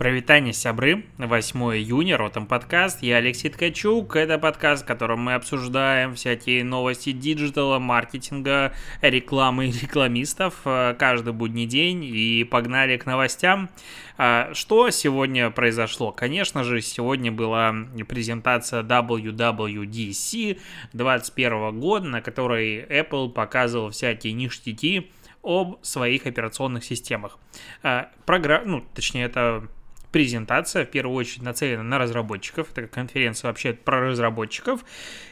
Прывітанне 0.00 0.54
сябры, 0.54 1.04
8 1.18 1.60
июня, 1.76 2.16
Ртом 2.16 2.46
подкаст, 2.46 3.02
я 3.02 3.16
Алексей 3.16 3.50
Ткачук, 3.50 4.16
это 4.16 4.38
подкаст, 4.38 4.84
в 4.84 4.86
котором 4.86 5.20
мы 5.20 5.34
обсуждаем 5.34 6.14
всякие 6.14 6.64
новости 6.64 7.12
диджитала, 7.12 7.78
маркетинга, 7.78 8.72
рекламы 9.02 9.66
и 9.66 9.72
рекламистов 9.72 10.62
э, 10.64 10.96
каждый 10.98 11.34
будний 11.34 11.66
день 11.66 12.02
и 12.02 12.44
погнали 12.44 12.96
к 12.96 13.04
новостям. 13.04 13.68
А, 14.16 14.54
что 14.54 14.88
сегодня 14.88 15.50
произошло? 15.50 16.12
Конечно 16.12 16.64
же, 16.64 16.80
сегодня 16.80 17.30
была 17.30 17.74
презентация 18.08 18.82
WWDC 18.82 20.58
2021 20.94 21.78
года, 21.78 22.06
на 22.06 22.22
которой 22.22 22.86
Apple 22.86 23.28
показывал 23.28 23.90
всякие 23.90 24.32
ништяки, 24.32 25.10
об 25.42 25.78
своих 25.82 26.26
операционных 26.26 26.84
системах. 26.84 27.38
А, 27.82 28.10
Программ, 28.24 28.62
ну, 28.66 28.84
точнее, 28.94 29.24
это 29.24 29.68
презентация, 30.12 30.84
в 30.84 30.90
первую 30.90 31.16
очередь, 31.16 31.42
нацелена 31.42 31.82
на 31.82 31.98
разработчиков. 31.98 32.68
Это 32.72 32.86
конференция 32.86 33.48
вообще 33.48 33.72
про 33.72 34.00
разработчиков. 34.00 34.84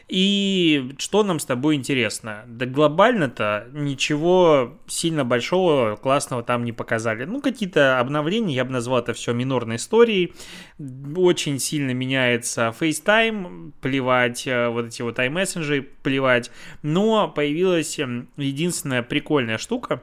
И 0.07 0.95
что 0.97 1.23
нам 1.23 1.39
с 1.39 1.45
тобой 1.45 1.75
интересно? 1.75 2.43
Да 2.47 2.65
глобально-то 2.65 3.67
ничего 3.73 4.79
сильно 4.87 5.23
большого, 5.23 5.97
классного 5.97 6.43
там 6.43 6.63
не 6.63 6.71
показали. 6.71 7.25
Ну, 7.25 7.41
какие-то 7.41 7.99
обновления, 7.99 8.55
я 8.55 8.65
бы 8.65 8.71
назвал 8.71 8.99
это 8.99 9.13
все 9.13 9.33
минорной 9.33 9.75
историей. 9.75 10.33
Очень 11.15 11.59
сильно 11.59 11.91
меняется 11.91 12.73
FaceTime, 12.79 13.73
плевать, 13.81 14.47
э, 14.47 14.69
вот 14.69 14.87
эти 14.87 15.01
вот 15.01 15.19
iMessenger, 15.19 15.85
плевать. 16.01 16.51
Но 16.81 17.27
появилась 17.27 17.99
эм, 17.99 18.29
единственная 18.37 19.03
прикольная 19.03 19.57
штука, 19.57 20.01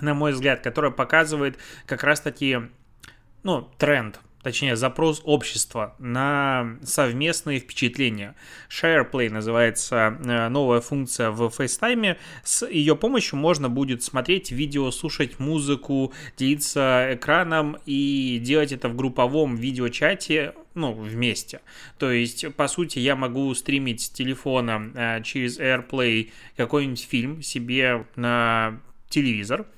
на 0.00 0.14
мой 0.14 0.32
взгляд, 0.32 0.60
которая 0.60 0.92
показывает 0.92 1.58
как 1.86 2.04
раз-таки 2.04 2.58
ну, 3.42 3.68
тренд, 3.78 4.20
точнее, 4.42 4.76
запрос 4.76 5.20
общества 5.24 5.94
на 5.98 6.78
совместные 6.82 7.60
впечатления. 7.60 8.34
SharePlay 8.68 9.30
называется 9.30 10.18
э, 10.22 10.48
новая 10.48 10.80
функция 10.80 11.30
в 11.30 11.42
FaceTime. 11.46 12.16
С 12.42 12.66
ее 12.66 12.96
помощью 12.96 13.38
можно 13.38 13.68
будет 13.68 14.02
смотреть 14.02 14.50
видео, 14.50 14.90
слушать 14.90 15.38
музыку, 15.38 16.12
делиться 16.36 17.10
экраном 17.12 17.78
и 17.86 18.38
делать 18.42 18.72
это 18.72 18.88
в 18.88 18.96
групповом 18.96 19.56
видеочате 19.56 20.54
ну, 20.74 20.92
вместе. 20.92 21.60
То 21.98 22.10
есть, 22.10 22.54
по 22.54 22.68
сути, 22.68 22.98
я 22.98 23.16
могу 23.16 23.52
стримить 23.54 24.02
с 24.02 24.10
телефона 24.10 24.90
э, 24.94 25.22
через 25.22 25.58
AirPlay 25.58 26.30
какой-нибудь 26.56 27.06
фильм 27.08 27.42
себе 27.42 28.06
на 28.16 28.80
телевизор– 29.08 29.66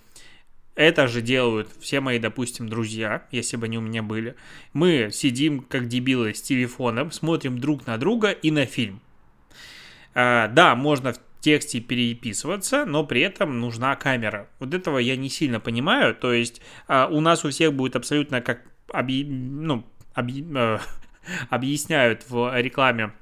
это 0.75 1.07
же 1.07 1.21
делают 1.21 1.69
все 1.81 2.01
мои, 2.01 2.19
допустим, 2.19 2.69
друзья, 2.69 3.27
если 3.31 3.57
бы 3.57 3.67
они 3.67 3.79
у 3.79 3.83
меня 3.83 4.03
были. 4.03 4.37
Мы 4.73 5.11
сидим, 5.13 5.61
как 5.61 5.89
дебилы, 5.89 6.35
с 6.35 6.41
телефоном, 6.41 7.11
смотрим 7.11 7.59
друг 7.59 7.87
на 7.87 7.99
друга 7.99 8.31
и 8.31 8.51
на 8.51 8.65
фильм. 8.65 9.01
А, 10.15 10.49
да, 10.49 10.75
можно 10.75 11.13
в 11.13 11.21
тексте 11.41 11.81
переписываться, 11.81 12.87
но 12.87 13.05
при 13.05 13.21
этом 13.21 13.61
нужна 13.61 13.95
камера. 13.97 14.49
Вот 14.61 14.73
этого 14.73 14.99
я 14.99 15.17
не 15.17 15.29
сильно 15.29 15.61
понимаю. 15.61 16.15
То 16.15 16.33
есть 16.33 16.63
а, 16.89 17.07
у 17.07 17.21
нас 17.21 17.45
у 17.45 17.51
всех 17.51 17.75
будет 17.75 17.97
абсолютно 17.97 18.41
как 18.41 18.63
объ... 18.93 19.25
ну, 19.25 19.85
объ... 20.15 20.33
э, 20.57 20.79
объясняют 21.51 22.25
в 22.29 22.59
рекламе 22.59 23.13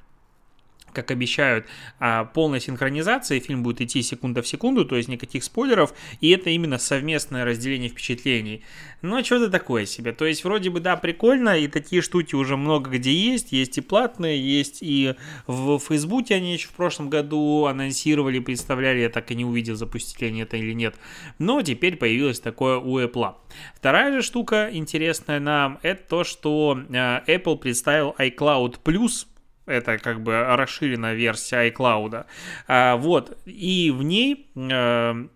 как 0.92 1.10
обещают, 1.10 1.66
а, 1.98 2.24
полная 2.24 2.60
синхронизация, 2.60 3.40
фильм 3.40 3.62
будет 3.62 3.80
идти 3.80 4.02
секунда 4.02 4.42
в 4.42 4.48
секунду, 4.48 4.84
то 4.84 4.96
есть 4.96 5.08
никаких 5.08 5.44
спойлеров, 5.44 5.94
и 6.20 6.30
это 6.30 6.50
именно 6.50 6.78
совместное 6.78 7.44
разделение 7.44 7.88
впечатлений. 7.88 8.62
Но 9.02 9.10
ну, 9.10 9.16
а 9.18 9.24
что-то 9.24 9.50
такое 9.50 9.86
себе. 9.86 10.12
То 10.12 10.26
есть 10.26 10.44
вроде 10.44 10.70
бы, 10.70 10.80
да, 10.80 10.96
прикольно, 10.96 11.58
и 11.58 11.68
такие 11.68 12.02
штуки 12.02 12.34
уже 12.34 12.56
много 12.56 12.90
где 12.90 13.12
есть, 13.12 13.52
есть 13.52 13.78
и 13.78 13.80
платные, 13.80 14.38
есть 14.40 14.78
и 14.82 15.14
в 15.46 15.78
Фейсбуке 15.78 16.34
они 16.34 16.52
еще 16.52 16.68
в 16.68 16.72
прошлом 16.72 17.08
году 17.08 17.64
анонсировали, 17.66 18.38
представляли, 18.40 19.00
я 19.00 19.08
так 19.08 19.30
и 19.30 19.34
не 19.34 19.44
увидел, 19.44 19.76
запустили 19.76 20.28
они 20.28 20.42
это 20.42 20.56
или 20.56 20.72
нет. 20.72 20.96
Но 21.38 21.62
теперь 21.62 21.96
появилось 21.96 22.40
такое 22.40 22.76
у 22.76 22.98
Apple. 22.98 23.34
Вторая 23.74 24.12
же 24.12 24.22
штука 24.22 24.68
интересная 24.72 25.40
нам, 25.40 25.78
это 25.82 26.02
то, 26.08 26.24
что 26.24 26.78
а, 26.90 27.22
Apple 27.26 27.56
представил 27.56 28.14
iCloud 28.18 28.80
Plus, 28.84 29.26
это 29.70 29.98
как 29.98 30.20
бы 30.20 30.42
расширенная 30.42 31.14
версия 31.14 31.70
iCloud. 31.70 32.26
А, 32.68 32.96
вот, 32.96 33.38
и 33.46 33.90
в 33.90 34.02
ней 34.02 34.50
э, 34.54 35.28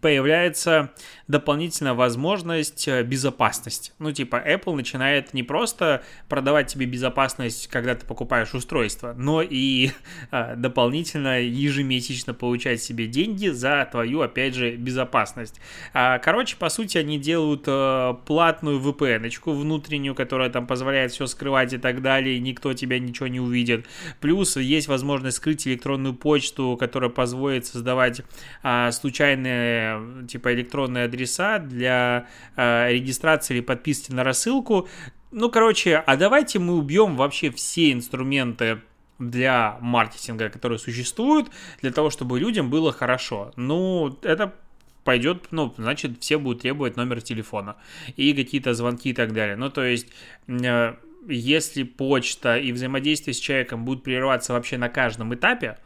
появляется 0.00 0.92
дополнительная 1.28 1.94
возможность 1.94 2.88
э, 2.88 3.02
безопасности. 3.02 3.92
Ну, 3.98 4.12
типа, 4.12 4.36
Apple 4.36 4.74
начинает 4.74 5.34
не 5.34 5.42
просто 5.42 6.02
продавать 6.28 6.68
тебе 6.68 6.86
безопасность, 6.86 7.68
когда 7.68 7.94
ты 7.94 8.06
покупаешь 8.06 8.54
устройство, 8.54 9.14
но 9.16 9.42
и 9.42 9.90
э, 10.30 10.56
дополнительно 10.56 11.40
ежемесячно 11.40 12.34
получать 12.34 12.82
себе 12.82 13.06
деньги 13.06 13.48
за 13.48 13.86
твою, 13.90 14.22
опять 14.22 14.54
же, 14.54 14.76
безопасность. 14.76 15.60
А, 15.92 16.18
короче, 16.18 16.56
по 16.56 16.68
сути, 16.68 16.98
они 16.98 17.18
делают 17.18 17.64
э, 17.66 18.14
платную 18.26 18.80
VPN-очку 18.80 19.52
внутреннюю, 19.52 20.14
которая 20.14 20.50
там 20.50 20.66
позволяет 20.66 21.12
все 21.12 21.26
скрывать 21.26 21.72
и 21.72 21.78
так 21.78 22.02
далее, 22.02 22.36
и 22.36 22.40
никто 22.40 22.72
тебя 22.72 22.98
ничего 22.98 23.26
не 23.26 23.40
увидит. 23.40 23.86
Плюс 24.20 24.56
есть 24.56 24.88
возможность 24.88 25.36
скрыть 25.36 25.66
электронную 25.66 26.14
почту, 26.14 26.76
которая 26.78 27.10
позволит 27.10 27.66
создавать 27.66 28.22
а, 28.62 28.90
случайные, 28.92 29.81
типа, 30.28 30.52
электронные 30.54 31.04
адреса 31.04 31.58
для 31.58 32.26
э, 32.56 32.92
регистрации 32.92 33.54
или 33.54 33.60
подписки 33.60 34.12
на 34.12 34.24
рассылку. 34.24 34.88
Ну, 35.30 35.50
короче, 35.50 35.96
а 35.96 36.16
давайте 36.16 36.58
мы 36.58 36.76
убьем 36.76 37.16
вообще 37.16 37.50
все 37.50 37.92
инструменты 37.92 38.82
для 39.18 39.78
маркетинга, 39.80 40.48
которые 40.48 40.78
существуют, 40.78 41.50
для 41.80 41.92
того, 41.92 42.10
чтобы 42.10 42.38
людям 42.38 42.70
было 42.70 42.92
хорошо. 42.92 43.52
Ну, 43.56 44.18
это 44.22 44.54
пойдет, 45.04 45.48
ну, 45.50 45.72
значит, 45.76 46.20
все 46.20 46.38
будут 46.38 46.62
требовать 46.62 46.96
номер 46.96 47.20
телефона 47.22 47.76
и 48.16 48.34
какие-то 48.34 48.74
звонки 48.74 49.10
и 49.10 49.14
так 49.14 49.32
далее. 49.32 49.56
Ну, 49.56 49.70
то 49.70 49.84
есть, 49.84 50.08
э, 50.48 50.94
если 51.28 51.82
почта 51.82 52.56
и 52.56 52.72
взаимодействие 52.72 53.34
с 53.34 53.38
человеком 53.38 53.84
будут 53.84 54.04
прерываться 54.04 54.52
вообще 54.52 54.78
на 54.78 54.88
каждом 54.88 55.34
этапе, 55.34 55.78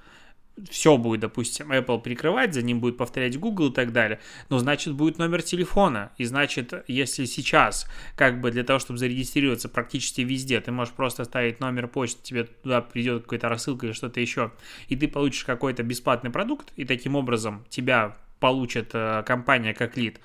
все 0.71 0.97
будет, 0.97 1.21
допустим, 1.21 1.73
Apple 1.73 2.01
прикрывать, 2.01 2.55
за 2.55 2.63
ним 2.63 2.81
будет 2.81 2.97
повторять 2.97 3.39
Google 3.39 3.69
и 3.69 3.75
так 3.75 3.93
далее, 3.93 4.21
но 4.49 4.59
значит 4.59 4.95
будет 4.95 5.19
номер 5.19 5.43
телефона, 5.43 6.13
и 6.17 6.25
значит, 6.25 6.73
если 6.89 7.25
сейчас, 7.27 7.87
как 8.17 8.41
бы 8.41 8.51
для 8.51 8.65
того, 8.65 8.79
чтобы 8.79 8.99
зарегистрироваться 8.99 9.69
практически 9.69 10.23
везде, 10.23 10.61
ты 10.61 10.73
можешь 10.73 10.95
просто 10.95 11.25
ставить 11.25 11.61
номер 11.61 11.89
почты, 11.89 12.23
тебе 12.23 12.45
туда 12.45 12.81
придет 12.81 13.25
какая-то 13.25 13.49
рассылка 13.49 13.87
или 13.87 13.93
что-то 13.93 14.21
еще, 14.21 14.53
и 14.89 14.97
ты 14.97 15.09
получишь 15.09 15.45
какой-то 15.45 15.83
бесплатный 15.83 16.31
продукт, 16.31 16.73
и 16.77 16.85
таким 16.85 17.17
образом 17.17 17.65
тебя 17.69 18.17
получит 18.41 18.91
э, 18.93 19.23
компания 19.27 19.75
как 19.75 19.97
лид, 19.97 20.21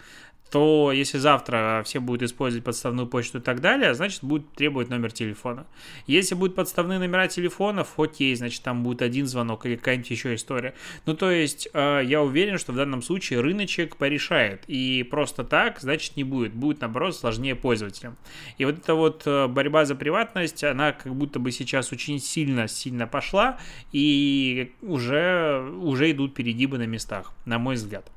то 0.51 0.91
если 0.91 1.17
завтра 1.17 1.81
все 1.85 2.01
будут 2.01 2.23
использовать 2.23 2.65
подставную 2.65 3.07
почту 3.07 3.37
и 3.37 3.41
так 3.41 3.61
далее, 3.61 3.93
значит, 3.93 4.21
будет 4.21 4.51
требовать 4.51 4.89
номер 4.89 5.11
телефона. 5.13 5.65
Если 6.07 6.35
будут 6.35 6.55
подставные 6.55 6.99
номера 6.99 7.27
телефонов, 7.27 7.97
окей, 7.97 8.35
значит, 8.35 8.61
там 8.61 8.83
будет 8.83 9.01
один 9.01 9.27
звонок 9.27 9.65
или 9.65 9.77
какая-нибудь 9.77 10.11
еще 10.11 10.35
история. 10.35 10.73
Ну, 11.05 11.15
то 11.15 11.31
есть, 11.31 11.69
э, 11.73 12.01
я 12.03 12.21
уверен, 12.21 12.57
что 12.57 12.73
в 12.73 12.75
данном 12.75 13.01
случае 13.01 13.39
рыночек 13.39 13.95
порешает. 13.95 14.65
И 14.67 15.03
просто 15.09 15.45
так, 15.45 15.79
значит, 15.79 16.17
не 16.17 16.25
будет. 16.25 16.53
Будет, 16.53 16.81
наоборот, 16.81 17.15
сложнее 17.15 17.55
пользователям. 17.55 18.17
И 18.57 18.65
вот 18.65 18.77
эта 18.77 18.93
вот 18.93 19.23
э, 19.25 19.47
борьба 19.47 19.85
за 19.85 19.95
приватность, 19.95 20.65
она 20.65 20.91
как 20.91 21.15
будто 21.15 21.39
бы 21.39 21.53
сейчас 21.53 21.93
очень 21.93 22.19
сильно-сильно 22.19 23.07
пошла, 23.07 23.57
и 23.93 24.73
уже, 24.81 25.65
уже 25.81 26.11
идут 26.11 26.33
перегибы 26.33 26.77
на 26.77 26.87
местах, 26.87 27.31
на 27.45 27.57
мой 27.57 27.75
взгляд 27.75 28.11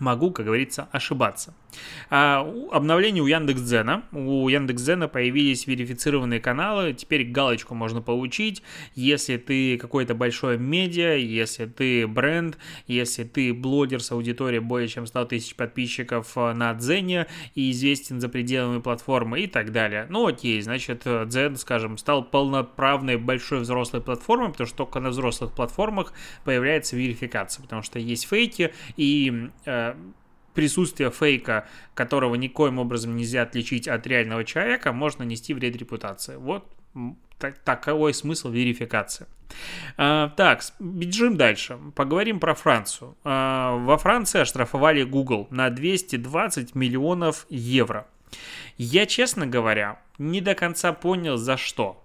могу, 0.00 0.30
как 0.30 0.46
говорится, 0.46 0.88
ошибаться. 0.92 1.54
А, 2.10 2.46
обновление 2.70 3.22
у 3.22 3.26
Яндекс.Дзена. 3.26 4.04
У 4.12 4.48
Яндекс.Дзена 4.48 5.08
появились 5.08 5.66
верифицированные 5.66 6.40
каналы. 6.40 6.92
Теперь 6.92 7.24
галочку 7.24 7.74
можно 7.74 8.02
получить, 8.02 8.62
если 8.94 9.36
ты 9.36 9.78
какой-то 9.78 10.14
большой 10.14 10.58
медиа, 10.58 11.14
если 11.16 11.66
ты 11.66 12.06
бренд, 12.06 12.58
если 12.86 13.24
ты 13.24 13.54
блогер 13.54 14.02
с 14.02 14.12
аудиторией 14.12 14.60
более 14.60 14.88
чем 14.88 15.06
100 15.06 15.24
тысяч 15.26 15.54
подписчиков 15.54 16.32
э, 16.36 16.52
на 16.52 16.74
Дзене 16.74 17.26
и 17.54 17.70
известен 17.70 18.20
за 18.20 18.28
пределами 18.28 18.80
платформы 18.80 19.40
и 19.40 19.46
так 19.46 19.72
далее. 19.72 20.06
Ну 20.08 20.26
окей, 20.26 20.60
значит, 20.60 21.02
Дзен, 21.04 21.56
скажем, 21.56 21.98
стал 21.98 22.24
полноправной 22.24 23.16
большой 23.16 23.60
взрослой 23.60 24.00
платформой, 24.00 24.50
потому 24.50 24.66
что 24.66 24.76
только 24.78 25.00
на 25.00 25.10
взрослых 25.10 25.52
платформах 25.52 26.12
появляется 26.44 26.96
верификация, 26.96 27.62
потому 27.62 27.82
что 27.82 27.98
есть 27.98 28.28
фейки 28.28 28.72
и 28.96 29.48
э, 29.64 29.94
присутствие 30.54 31.10
фейка, 31.10 31.66
которого 31.94 32.34
никоим 32.34 32.78
образом 32.78 33.16
нельзя 33.16 33.42
отличить 33.42 33.88
от 33.88 34.06
реального 34.06 34.44
человека, 34.44 34.92
можно 34.92 35.22
нести 35.22 35.54
вред 35.54 35.76
репутации. 35.76 36.36
Вот 36.36 36.66
так, 37.38 37.58
таковой 37.58 38.14
смысл 38.14 38.50
верификации. 38.50 39.26
А, 39.96 40.28
так, 40.30 40.62
бежим 40.78 41.36
дальше. 41.36 41.78
Поговорим 41.94 42.40
про 42.40 42.54
Францию. 42.54 43.16
А, 43.24 43.76
во 43.76 43.98
Франции 43.98 44.40
оштрафовали 44.40 45.02
Google 45.02 45.48
на 45.50 45.70
220 45.70 46.74
миллионов 46.74 47.46
евро. 47.48 48.06
Я, 48.78 49.06
честно 49.06 49.46
говоря, 49.46 50.00
не 50.18 50.40
до 50.40 50.54
конца 50.54 50.92
понял, 50.92 51.36
за 51.36 51.56
что. 51.56 52.02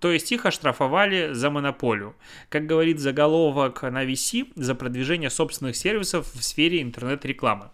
То 0.00 0.12
есть 0.12 0.30
их 0.30 0.46
оштрафовали 0.46 1.32
за 1.32 1.50
монополию. 1.50 2.14
Как 2.48 2.66
говорит 2.66 3.00
заголовок 3.00 3.82
на 3.82 4.04
VC, 4.04 4.52
за 4.54 4.74
продвижение 4.74 5.30
собственных 5.30 5.76
сервисов 5.76 6.32
в 6.32 6.42
сфере 6.42 6.82
интернет-рекламы. 6.82 7.70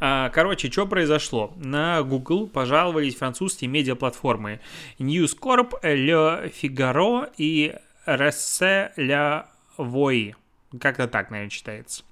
А, 0.00 0.30
короче, 0.30 0.70
что 0.70 0.86
произошло? 0.86 1.52
На 1.56 2.02
Google 2.02 2.48
пожаловались 2.48 3.16
французские 3.16 3.68
медиаплатформы 3.68 4.60
News 4.98 5.38
Corp, 5.38 5.72
Le 5.82 6.52
Figaro 6.52 7.30
и 7.36 7.74
Resse 8.06 8.92
La 8.96 9.46
Voix. 9.76 10.34
Как-то 10.80 11.08
так, 11.08 11.30
наверное, 11.30 11.50
читается. 11.50 12.04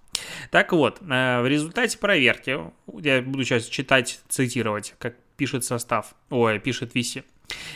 Так 0.51 0.73
вот, 0.73 1.01
э, 1.01 1.41
в 1.43 1.47
результате 1.47 1.97
проверки, 1.99 2.59
я 3.01 3.23
буду 3.23 3.45
сейчас 3.45 3.67
читать, 3.67 4.21
цитировать, 4.29 4.95
как 4.99 5.15
пишет 5.37 5.65
состав, 5.65 6.15
ой, 6.31 6.59
пишет 6.59 6.95
Виси. 6.95 7.25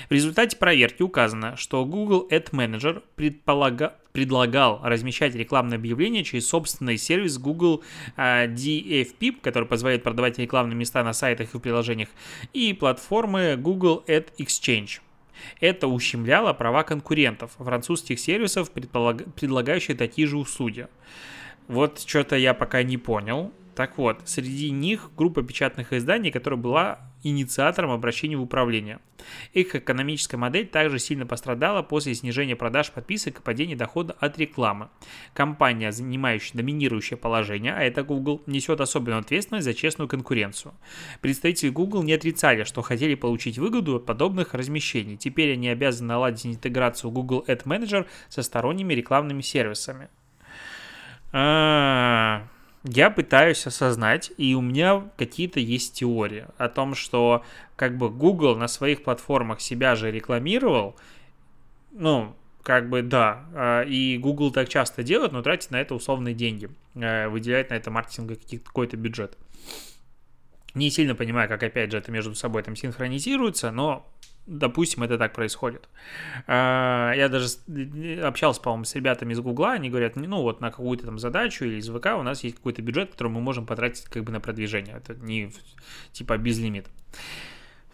В 0.08 0.12
результате 0.12 0.56
проверки 0.56 1.02
указано, 1.02 1.56
что 1.56 1.84
Google 1.84 2.28
Ad 2.30 2.50
Manager 2.50 3.02
предполага... 3.16 3.94
предлагал 4.12 4.80
размещать 4.82 5.34
рекламные 5.34 5.76
объявления 5.76 6.24
через 6.24 6.46
собственный 6.48 6.98
сервис 6.98 7.38
Google 7.38 7.82
uh, 8.16 8.52
DFP, 8.52 9.40
который 9.40 9.66
позволяет 9.66 10.02
продавать 10.02 10.38
рекламные 10.38 10.76
места 10.76 11.02
на 11.02 11.12
сайтах 11.12 11.54
и 11.54 11.58
в 11.58 11.60
приложениях, 11.60 12.08
и 12.52 12.72
платформы 12.72 13.56
Google 13.56 14.04
Ad 14.06 14.28
Exchange. 14.38 15.00
Это 15.60 15.88
ущемляло 15.88 16.52
права 16.52 16.82
конкурентов, 16.82 17.52
французских 17.58 18.20
сервисов, 18.20 18.70
предлагающих 18.70 19.96
такие 19.96 20.26
же 20.26 20.36
услуги. 20.36 20.88
Вот 21.68 22.00
что-то 22.00 22.36
я 22.36 22.54
пока 22.54 22.82
не 22.82 22.98
понял. 22.98 23.52
Так 23.74 23.96
вот, 23.96 24.20
среди 24.26 24.70
них 24.70 25.10
группа 25.16 25.42
печатных 25.42 25.92
изданий, 25.92 26.30
которая 26.30 26.60
была 26.60 27.11
инициатором 27.22 27.90
обращения 27.90 28.36
в 28.36 28.42
управление. 28.42 28.98
Их 29.52 29.74
экономическая 29.74 30.36
модель 30.36 30.66
также 30.66 30.98
сильно 30.98 31.26
пострадала 31.26 31.82
после 31.82 32.14
снижения 32.14 32.56
продаж 32.56 32.90
подписок 32.90 33.38
и 33.38 33.42
падения 33.42 33.76
дохода 33.76 34.16
от 34.18 34.38
рекламы. 34.38 34.88
Компания, 35.34 35.92
занимающая 35.92 36.56
доминирующее 36.56 37.16
положение, 37.16 37.74
а 37.74 37.82
это 37.82 38.02
Google, 38.02 38.42
несет 38.46 38.80
особенную 38.80 39.20
ответственность 39.20 39.64
за 39.64 39.74
честную 39.74 40.08
конкуренцию. 40.08 40.74
Представители 41.20 41.70
Google 41.70 42.02
не 42.02 42.12
отрицали, 42.12 42.64
что 42.64 42.82
хотели 42.82 43.14
получить 43.14 43.58
выгоду 43.58 43.96
от 43.96 44.06
подобных 44.06 44.54
размещений. 44.54 45.16
Теперь 45.16 45.52
они 45.52 45.68
обязаны 45.68 46.08
наладить 46.08 46.46
интеграцию 46.46 47.10
Google 47.10 47.44
Ad 47.46 47.64
Manager 47.64 48.06
со 48.28 48.42
сторонними 48.42 48.94
рекламными 48.94 49.42
сервисами. 49.42 50.08
А, 51.32 52.46
я 52.84 53.10
пытаюсь 53.10 53.66
осознать, 53.66 54.32
и 54.36 54.54
у 54.54 54.60
меня 54.60 55.08
какие-то 55.16 55.60
есть 55.60 55.94
теории 55.94 56.46
о 56.58 56.68
том, 56.68 56.94
что 56.94 57.44
как 57.76 57.96
бы 57.96 58.10
Google 58.10 58.56
на 58.56 58.68
своих 58.68 59.04
платформах 59.04 59.60
себя 59.60 59.94
же 59.94 60.10
рекламировал, 60.10 60.96
ну, 61.92 62.34
как 62.62 62.88
бы 62.88 63.02
да, 63.02 63.44
а, 63.54 63.82
и 63.82 64.18
Google 64.18 64.50
так 64.50 64.68
часто 64.68 65.02
делает, 65.02 65.32
но 65.32 65.42
тратит 65.42 65.70
на 65.70 65.80
это 65.80 65.94
условные 65.94 66.34
деньги, 66.34 66.70
а, 66.96 67.28
выделяет 67.28 67.70
на 67.70 67.74
это 67.74 67.90
маркетинга 67.90 68.36
какой-то 68.64 68.96
бюджет. 68.96 69.36
Не 70.74 70.90
сильно 70.90 71.14
понимаю, 71.14 71.48
как 71.48 71.62
опять 71.62 71.92
же 71.92 71.98
это 71.98 72.10
между 72.10 72.34
собой 72.34 72.62
там 72.62 72.76
синхронизируется, 72.76 73.70
но 73.70 74.08
допустим, 74.46 75.02
это 75.02 75.18
так 75.18 75.32
происходит. 75.32 75.88
А, 76.46 77.12
я 77.14 77.28
даже 77.28 77.48
общался, 78.22 78.60
по-моему, 78.60 78.84
с 78.84 78.94
ребятами 78.94 79.32
из 79.32 79.40
Гугла, 79.40 79.72
они 79.72 79.90
говорят, 79.90 80.16
ну 80.16 80.42
вот 80.42 80.60
на 80.60 80.70
какую-то 80.70 81.06
там 81.06 81.18
задачу 81.18 81.64
или 81.64 81.76
из 81.76 81.88
ВК 81.88 82.06
у 82.18 82.22
нас 82.22 82.44
есть 82.44 82.56
какой-то 82.56 82.82
бюджет, 82.82 83.12
который 83.12 83.28
мы 83.28 83.40
можем 83.40 83.66
потратить 83.66 84.04
как 84.04 84.24
бы 84.24 84.32
на 84.32 84.40
продвижение. 84.40 84.96
Это 84.96 85.14
не 85.14 85.50
типа 86.12 86.36
без 86.38 86.58
лимита. 86.58 86.90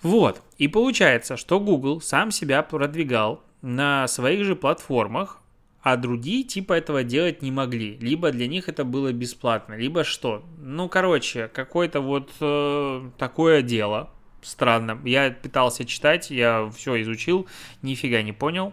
Вот. 0.03 0.43
И 0.59 0.69
получается, 0.69 1.37
что 1.37 1.61
Google 1.61 2.01
сам 2.01 2.31
себя 2.31 2.63
продвигал 2.63 3.43
на 3.63 4.07
своих 4.07 4.45
же 4.45 4.55
платформах, 4.55 5.41
а 5.83 5.97
другие 5.97 6.45
типа 6.45 6.75
этого 6.75 7.03
делать 7.03 7.43
не 7.43 7.51
могли. 7.51 7.97
Либо 7.99 8.31
для 8.31 8.47
них 8.47 8.69
это 8.69 8.85
было 8.85 9.13
бесплатно, 9.13 9.75
либо 9.75 10.05
что. 10.05 10.45
Ну, 10.59 10.89
короче, 10.89 11.49
какое-то 11.49 12.01
вот 12.01 12.31
э, 12.41 13.11
такое 13.17 13.63
дело, 13.63 14.11
странно. 14.43 14.99
Я 15.05 15.31
пытался 15.31 15.85
читать, 15.85 16.31
я 16.31 16.71
все 16.77 17.01
изучил, 17.03 17.47
нифига 17.83 18.23
не 18.23 18.33
понял. 18.33 18.73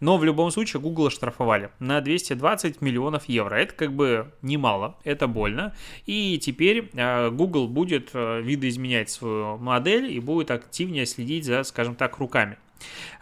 Но 0.00 0.16
в 0.16 0.24
любом 0.24 0.50
случае 0.50 0.80
Google 0.80 1.06
оштрафовали 1.06 1.70
на 1.78 2.00
220 2.00 2.80
миллионов 2.80 3.28
евро. 3.28 3.54
Это 3.54 3.74
как 3.74 3.92
бы 3.92 4.32
немало, 4.42 4.96
это 5.04 5.26
больно. 5.26 5.74
И 6.06 6.38
теперь 6.38 6.90
э, 6.94 7.30
Google 7.30 7.68
будет 7.68 8.10
э, 8.14 8.40
видоизменять 8.40 9.10
свою 9.10 9.58
модель 9.58 10.10
и 10.10 10.18
будет 10.18 10.50
активнее 10.50 11.06
следить 11.06 11.44
за, 11.44 11.62
скажем 11.64 11.94
так, 11.94 12.18
руками. 12.18 12.56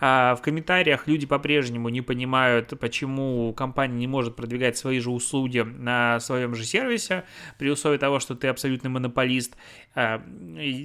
А 0.01 0.35
в 0.35 0.43
комментариях 0.43 1.07
люди 1.07 1.27
по-прежнему 1.27 1.89
не 1.89 2.01
понимают, 2.01 2.73
почему 2.79 3.53
компания 3.53 3.97
не 3.97 4.07
может 4.07 4.37
продвигать 4.37 4.77
свои 4.77 5.01
же 5.01 5.11
услуги 5.11 5.61
на 5.61 6.21
своем 6.21 6.55
же 6.55 6.65
сервисе, 6.65 7.25
при 7.59 7.71
условии 7.71 7.99
того, 7.99 8.21
что 8.21 8.35
ты 8.35 8.49
абсолютный 8.49 8.91
монополист. 8.91 9.57
А, 9.95 10.23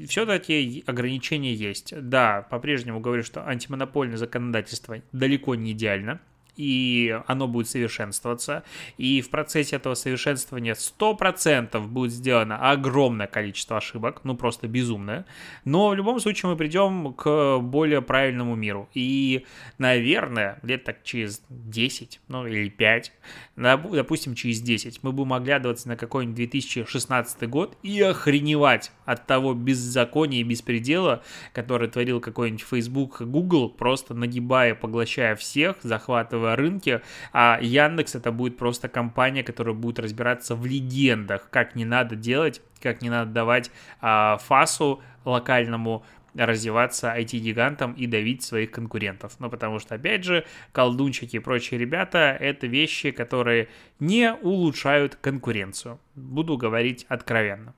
Все-таки 0.07 0.83
ограничения 0.87 1.53
есть. 1.53 1.93
Да, 1.99 2.47
по-прежнему 2.49 2.99
говорю, 2.99 3.23
что 3.23 3.47
антимонопольное 3.47 4.17
законодательство 4.17 5.01
далеко 5.11 5.55
не 5.55 5.71
идеально 5.71 6.19
и 6.55 7.19
оно 7.27 7.47
будет 7.47 7.69
совершенствоваться. 7.69 8.63
И 8.97 9.21
в 9.21 9.29
процессе 9.29 9.75
этого 9.75 9.95
совершенствования 9.95 10.73
100% 10.73 11.79
будет 11.87 12.11
сделано 12.11 12.71
огромное 12.71 13.27
количество 13.27 13.77
ошибок, 13.77 14.21
ну 14.23 14.35
просто 14.35 14.67
безумное. 14.67 15.25
Но 15.65 15.89
в 15.89 15.95
любом 15.95 16.19
случае 16.19 16.51
мы 16.51 16.57
придем 16.57 17.13
к 17.13 17.59
более 17.59 18.01
правильному 18.01 18.55
миру. 18.55 18.89
И, 18.93 19.45
наверное, 19.77 20.59
лет 20.63 20.83
так 20.83 21.03
через 21.03 21.41
10, 21.49 22.21
ну 22.27 22.45
или 22.45 22.69
5, 22.69 23.11
допустим, 23.55 24.35
через 24.35 24.61
10, 24.61 25.03
мы 25.03 25.11
будем 25.11 25.33
оглядываться 25.33 25.87
на 25.87 25.97
какой-нибудь 25.97 26.35
2016 26.35 27.49
год 27.49 27.77
и 27.83 28.01
охреневать 28.01 28.91
от 29.05 29.25
того 29.25 29.53
беззакония 29.53 30.41
и 30.41 30.43
беспредела, 30.43 31.23
который 31.53 31.89
творил 31.89 32.19
какой-нибудь 32.19 32.63
Facebook, 32.63 33.21
Google, 33.21 33.69
просто 33.69 34.13
нагибая, 34.13 34.75
поглощая 34.75 35.35
всех, 35.35 35.77
захватывая 35.81 36.42
рынке, 36.55 37.01
а 37.31 37.57
Яндекс 37.61 38.15
это 38.15 38.31
будет 38.31 38.57
просто 38.57 38.89
компания, 38.89 39.43
которая 39.43 39.73
будет 39.73 39.99
разбираться 39.99 40.55
в 40.55 40.65
легендах, 40.65 41.49
как 41.49 41.75
не 41.75 41.85
надо 41.85 42.15
делать, 42.15 42.61
как 42.81 43.01
не 43.01 43.09
надо 43.09 43.31
давать 43.31 43.71
а, 44.01 44.37
фасу 44.37 45.01
локальному 45.25 46.03
развиваться 46.35 47.13
IT-гигантам 47.15 47.93
и 47.93 48.07
давить 48.07 48.43
своих 48.43 48.71
конкурентов. 48.71 49.35
Ну, 49.39 49.49
потому 49.49 49.79
что, 49.79 49.95
опять 49.95 50.23
же, 50.23 50.45
колдунчики 50.71 51.35
и 51.35 51.39
прочие 51.39 51.79
ребята— 51.79 52.35
это 52.39 52.67
вещи, 52.67 53.11
которые 53.11 53.67
не 53.99 54.33
улучшают 54.33 55.15
конкуренцию. 55.15 55.99
Буду 56.15 56.57
говорить 56.57 57.05
откровенно. 57.07 57.73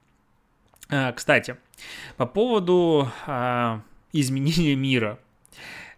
А, 0.89 1.11
кстати, 1.11 1.57
по 2.17 2.25
поводу 2.25 3.11
а, 3.25 3.81
изменения 4.13 4.75
мира. 4.75 5.19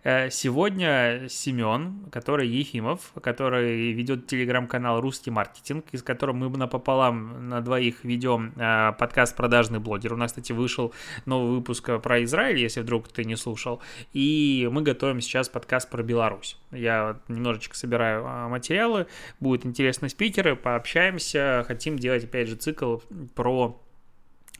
Э, 0.07 0.29
сегодня 0.29 1.27
Семен, 1.27 2.05
который 2.13 2.47
Ефимов, 2.47 3.11
который 3.21 3.91
ведет 3.91 4.25
телеграм-канал 4.25 5.01
«Русский 5.01 5.31
маркетинг», 5.31 5.83
из 5.91 6.01
которого 6.01 6.33
мы 6.33 6.57
напополам 6.57 7.49
на 7.49 7.59
двоих 7.59 8.05
ведем 8.05 8.53
э, 8.55 8.93
подкаст 8.97 9.35
«Продажный 9.35 9.79
блогер». 9.79 10.13
У 10.13 10.15
нас, 10.15 10.31
кстати, 10.31 10.53
вышел 10.53 10.93
новый 11.25 11.57
выпуск 11.57 11.89
про 12.01 12.23
Израиль, 12.23 12.57
если 12.57 12.79
вдруг 12.79 13.09
ты 13.09 13.25
не 13.25 13.35
слушал. 13.35 13.81
И 14.13 14.69
мы 14.71 14.81
готовим 14.81 15.19
сейчас 15.19 15.49
подкаст 15.49 15.89
про 15.89 16.01
Беларусь. 16.03 16.57
Я 16.71 17.19
немножечко 17.27 17.75
собираю 17.75 18.23
э, 18.23 18.47
материалы, 18.47 19.07
будут 19.41 19.65
интересные 19.65 20.09
спикеры, 20.09 20.55
пообщаемся. 20.55 21.65
Хотим 21.67 21.99
делать, 21.99 22.23
опять 22.23 22.47
же, 22.47 22.55
цикл 22.55 22.99
про 23.35 23.77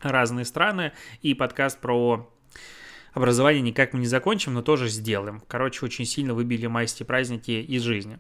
разные 0.02 0.44
страны 0.44 0.92
и 1.22 1.34
подкаст 1.34 1.80
про 1.80 2.28
образование 3.14 3.62
никак 3.62 3.94
мы 3.94 4.00
не 4.00 4.06
закончим, 4.06 4.54
но 4.54 4.62
тоже 4.62 4.88
сделаем. 4.90 5.42
Короче, 5.48 5.86
очень 5.86 6.06
сильно 6.06 6.34
выбили 6.34 6.68
майские 6.68 7.06
праздники 7.06 7.52
из 7.52 7.82
жизни. 7.84 8.20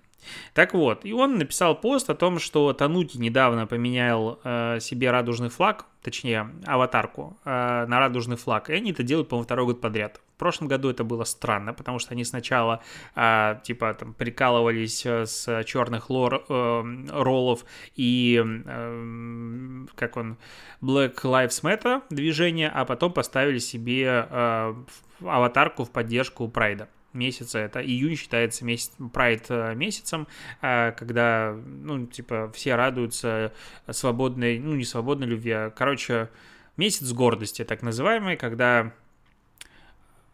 Так 0.53 0.73
вот, 0.73 1.05
и 1.05 1.13
он 1.13 1.37
написал 1.37 1.79
пост 1.79 2.09
о 2.09 2.15
том, 2.15 2.39
что 2.39 2.73
Тануки 2.73 3.17
недавно 3.17 3.65
поменял 3.67 4.39
э, 4.43 4.79
себе 4.81 5.11
радужный 5.11 5.49
флаг, 5.49 5.85
точнее, 6.01 6.51
аватарку 6.65 7.37
э, 7.45 7.85
на 7.87 7.99
радужный 7.99 8.35
флаг, 8.35 8.69
и 8.69 8.73
они 8.73 8.91
это 8.91 9.03
делают, 9.03 9.29
по-моему, 9.29 9.45
второй 9.45 9.65
год 9.67 9.81
подряд. 9.81 10.19
В 10.37 10.39
прошлом 10.39 10.67
году 10.67 10.91
это 10.91 11.03
было 11.03 11.23
странно, 11.23 11.73
потому 11.73 11.97
что 11.97 12.13
они 12.13 12.23
сначала, 12.23 12.83
э, 13.15 13.55
типа, 13.63 13.95
там, 13.95 14.13
прикалывались 14.13 15.03
э, 15.03 15.25
с 15.25 15.63
черных 15.63 16.11
лор, 16.11 16.45
э, 16.47 16.83
роллов 17.09 17.65
и, 17.95 18.39
э, 18.45 19.85
как 19.95 20.15
он, 20.15 20.37
Black 20.79 21.15
Lives 21.23 21.63
Matter 21.63 22.03
движение, 22.11 22.69
а 22.69 22.85
потом 22.85 23.13
поставили 23.13 23.57
себе 23.57 24.27
э, 24.29 24.75
аватарку 25.21 25.85
в 25.85 25.91
поддержку 25.91 26.47
Прайда 26.47 26.87
месяца. 27.13 27.57
Это 27.57 27.81
июнь 27.83 28.15
считается 28.15 28.63
месяц, 28.63 28.91
прайд 29.11 29.47
э, 29.49 29.73
месяцем, 29.73 30.27
э, 30.61 30.91
когда, 30.91 31.57
ну, 31.65 32.05
типа, 32.05 32.51
все 32.53 32.75
радуются 32.75 33.53
свободной, 33.89 34.59
ну, 34.59 34.75
не 34.75 34.85
свободной 34.85 35.25
любви, 35.25 35.51
а, 35.51 35.71
короче, 35.71 36.29
месяц 36.77 37.11
гордости, 37.11 37.63
так 37.65 37.81
называемый, 37.81 38.37
когда 38.37 38.93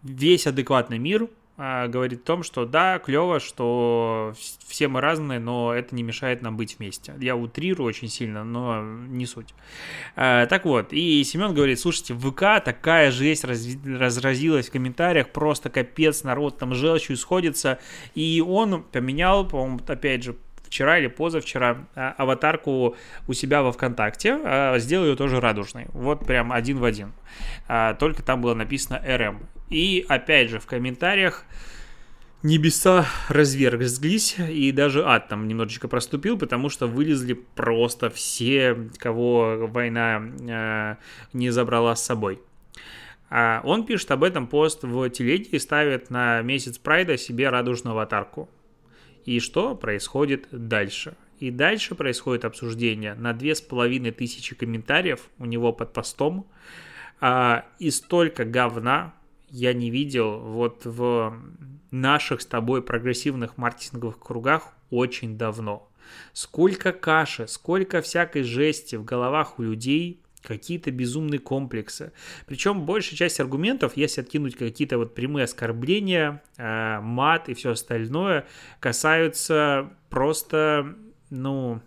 весь 0.03 0.47
адекватный 0.47 0.97
мир 0.97 1.29
а, 1.55 1.87
говорит 1.87 2.23
о 2.23 2.25
том, 2.25 2.43
что 2.43 2.65
да, 2.65 2.97
клево, 2.97 3.39
что 3.39 4.33
все 4.65 4.87
мы 4.87 5.01
разные, 5.01 5.39
но 5.39 5.71
это 5.71 5.93
не 5.93 6.01
мешает 6.01 6.41
нам 6.41 6.57
быть 6.57 6.79
вместе. 6.79 7.13
Я 7.19 7.35
утрирую 7.35 7.87
очень 7.87 8.09
сильно, 8.09 8.43
но 8.43 8.81
не 8.81 9.27
суть. 9.27 9.53
А, 10.15 10.47
так 10.47 10.65
вот, 10.65 10.91
и 10.91 11.23
Семен 11.23 11.53
говорит, 11.53 11.79
слушайте, 11.79 12.15
ВК 12.15 12.63
такая 12.63 13.11
жесть 13.11 13.43
раз, 13.43 13.67
разразилась 13.85 14.69
в 14.69 14.71
комментариях, 14.71 15.29
просто 15.29 15.69
капец, 15.69 16.23
народ 16.23 16.57
там 16.57 16.73
желчью 16.73 17.17
сходится, 17.17 17.77
и 18.15 18.43
он 18.45 18.81
поменял, 18.81 19.47
по-моему, 19.47 19.79
опять 19.87 20.23
же, 20.23 20.35
вчера 20.63 20.97
или 20.97 21.05
позавчера 21.05 21.85
а, 21.93 22.15
аватарку 22.17 22.95
у 23.27 23.33
себя 23.33 23.61
во 23.61 23.71
ВКонтакте, 23.71 24.79
сделал 24.79 25.05
ее 25.05 25.15
тоже 25.15 25.39
радужной. 25.39 25.85
Вот 25.93 26.25
прям 26.25 26.51
один 26.51 26.79
в 26.79 26.83
один. 26.83 27.13
Только 27.99 28.23
там 28.23 28.41
было 28.41 28.55
написано 28.55 28.99
RM. 29.05 29.37
И 29.73 30.05
опять 30.07 30.51
же 30.51 30.59
в 30.59 30.67
комментариях 30.67 31.45
небеса 32.43 33.07
разверзлись, 33.27 34.37
и 34.37 34.71
даже 34.71 35.03
ад 35.03 35.29
там 35.29 35.47
немножечко 35.47 35.87
проступил, 35.87 36.37
потому 36.37 36.69
что 36.69 36.85
вылезли 36.85 37.33
просто 37.33 38.11
все, 38.11 38.77
кого 38.99 39.65
война 39.67 40.21
э, 40.21 40.95
не 41.33 41.49
забрала 41.49 41.95
с 41.95 42.05
собой. 42.05 42.39
А 43.31 43.61
он 43.63 43.83
пишет 43.87 44.11
об 44.11 44.23
этом 44.23 44.45
пост 44.45 44.83
в 44.83 45.09
телеге 45.09 45.45
и 45.45 45.57
ставит 45.57 46.11
на 46.11 46.43
месяц 46.43 46.77
прайда 46.77 47.17
себе 47.17 47.49
радужную 47.49 47.93
аватарку. 47.93 48.51
И 49.25 49.39
что 49.39 49.73
происходит 49.73 50.49
дальше? 50.51 51.15
И 51.39 51.49
дальше 51.49 51.95
происходит 51.95 52.45
обсуждение 52.45 53.15
на 53.15 53.33
две 53.33 53.55
с 53.55 53.61
половиной 53.61 54.11
тысячи 54.11 54.53
комментариев 54.53 55.31
у 55.39 55.45
него 55.45 55.73
под 55.73 55.93
постом. 55.93 56.45
А, 57.19 57.65
и 57.79 57.89
столько 57.89 58.45
говна 58.45 59.15
я 59.53 59.73
не 59.73 59.91
видел 59.91 60.39
вот 60.39 60.81
в 60.83 61.39
наших 61.91 62.41
с 62.41 62.45
тобой 62.47 62.81
прогрессивных 62.81 63.55
маркетинговых 63.57 64.19
кругах 64.19 64.73
очень 64.89 65.37
давно. 65.37 65.87
Сколько 66.33 66.91
каши, 66.91 67.47
сколько 67.47 68.01
всякой 68.01 68.41
жести 68.41 68.95
в 68.95 69.05
головах 69.05 69.59
у 69.59 69.63
людей 69.63 70.23
какие-то 70.41 70.89
безумные 70.89 71.39
комплексы. 71.39 72.13
Причем 72.47 72.81
большая 72.81 73.15
часть 73.15 73.39
аргументов, 73.39 73.95
если 73.95 74.21
откинуть 74.21 74.57
какие-то 74.57 74.97
вот 74.97 75.13
прямые 75.13 75.43
оскорбления, 75.43 76.41
э, 76.57 76.99
мат 76.99 77.47
и 77.47 77.53
все 77.53 77.71
остальное, 77.71 78.47
касаются 78.79 79.91
просто, 80.09 80.95
ну, 81.29 81.79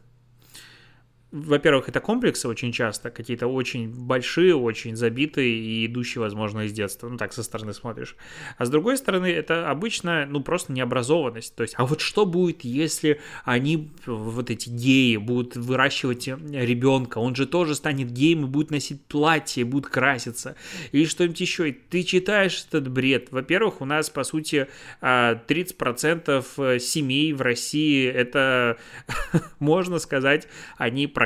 во-первых, 1.45 1.89
это 1.89 2.01
комплексы 2.01 2.49
очень 2.49 2.73
часто, 2.73 3.11
какие-то 3.11 3.47
очень 3.47 3.89
большие, 3.89 4.55
очень 4.55 4.97
забитые 4.97 5.51
и 5.51 5.87
идущие, 5.87 6.23
возможно, 6.23 6.61
из 6.61 6.73
детства. 6.73 7.09
Ну, 7.09 7.17
так 7.17 7.33
со 7.33 7.43
стороны 7.43 7.73
смотришь. 7.73 8.17
А 8.59 8.65
с 8.65 8.71
другой 8.71 8.97
стороны, 8.97 9.27
это 9.27 9.71
обычно, 9.71 10.27
ну, 10.27 10.43
просто 10.43 10.73
необразованность. 10.73 11.55
То 11.55 11.63
есть, 11.63 11.75
а 11.77 11.85
вот 11.85 12.01
что 12.01 12.27
будет, 12.27 12.65
если 12.65 13.21
они, 13.45 13.91
вот 14.07 14.51
эти 14.51 14.69
геи, 14.69 15.17
будут 15.17 15.57
выращивать 15.57 16.29
ребенка? 16.29 17.19
Он 17.19 17.35
же 17.35 17.47
тоже 17.47 17.75
станет 17.75 18.11
геем 18.11 18.45
и 18.45 18.49
будет 18.49 18.71
носить 18.71 19.05
платье, 19.05 19.65
будет 19.65 19.87
краситься. 19.87 20.57
Или 20.93 21.05
что-нибудь 21.05 21.41
еще. 21.41 21.69
И 21.69 21.73
ты 21.73 22.03
читаешь 22.03 22.65
этот 22.69 22.89
бред. 22.89 23.29
Во-первых, 23.31 23.81
у 23.81 23.85
нас, 23.85 24.11
по 24.11 24.25
сути, 24.25 24.69
30% 25.03 26.45
а, 26.57 26.79
семей 26.79 27.33
в 27.33 27.43
России, 27.43 28.07
это, 28.07 28.79
можно 29.59 29.99
сказать, 29.99 30.49
они 30.77 31.07
практически 31.07 31.26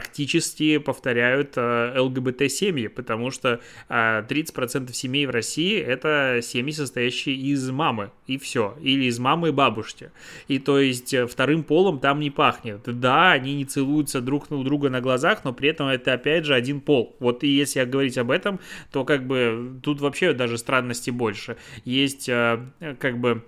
повторяют 0.85 1.53
э, 1.57 1.99
ЛГБТ-семьи, 1.99 2.89
потому 2.89 3.31
что 3.31 3.61
30% 3.89 4.91
э, 4.91 4.93
семей 4.93 5.27
в 5.27 5.31
России 5.31 5.79
это 5.79 6.41
семьи, 6.43 6.73
состоящие 6.73 7.37
из 7.37 7.71
мамы, 7.71 8.11
и 8.27 8.39
все, 8.39 8.77
или 8.81 9.05
из 9.05 9.19
мамы 9.19 9.49
и 9.49 9.53
бабушки. 9.53 10.11
И 10.49 10.59
то 10.59 10.79
есть 10.79 11.15
э, 11.15 11.27
вторым 11.27 11.63
полом 11.63 11.99
там 12.01 12.21
не 12.21 12.31
пахнет. 12.31 12.83
Да, 12.85 13.33
они 13.33 13.55
не 13.55 13.65
целуются 13.65 14.21
друг 14.21 14.51
у 14.51 14.63
друга 14.63 14.91
на 14.91 15.01
глазах, 15.01 15.45
но 15.45 15.53
при 15.53 15.69
этом 15.69 15.89
это 15.89 16.15
опять 16.15 16.45
же 16.45 16.55
один 16.55 16.81
пол. 16.81 17.17
Вот 17.21 17.45
и 17.45 17.49
если 17.49 17.85
говорить 17.85 18.19
об 18.19 18.31
этом, 18.31 18.61
то 18.93 19.05
как 19.05 19.27
бы 19.27 19.79
тут 19.83 20.01
вообще 20.01 20.33
даже 20.33 20.59
странности 20.59 21.11
больше. 21.11 21.57
Есть 21.85 22.27
как 22.27 23.19
бы 23.19 23.43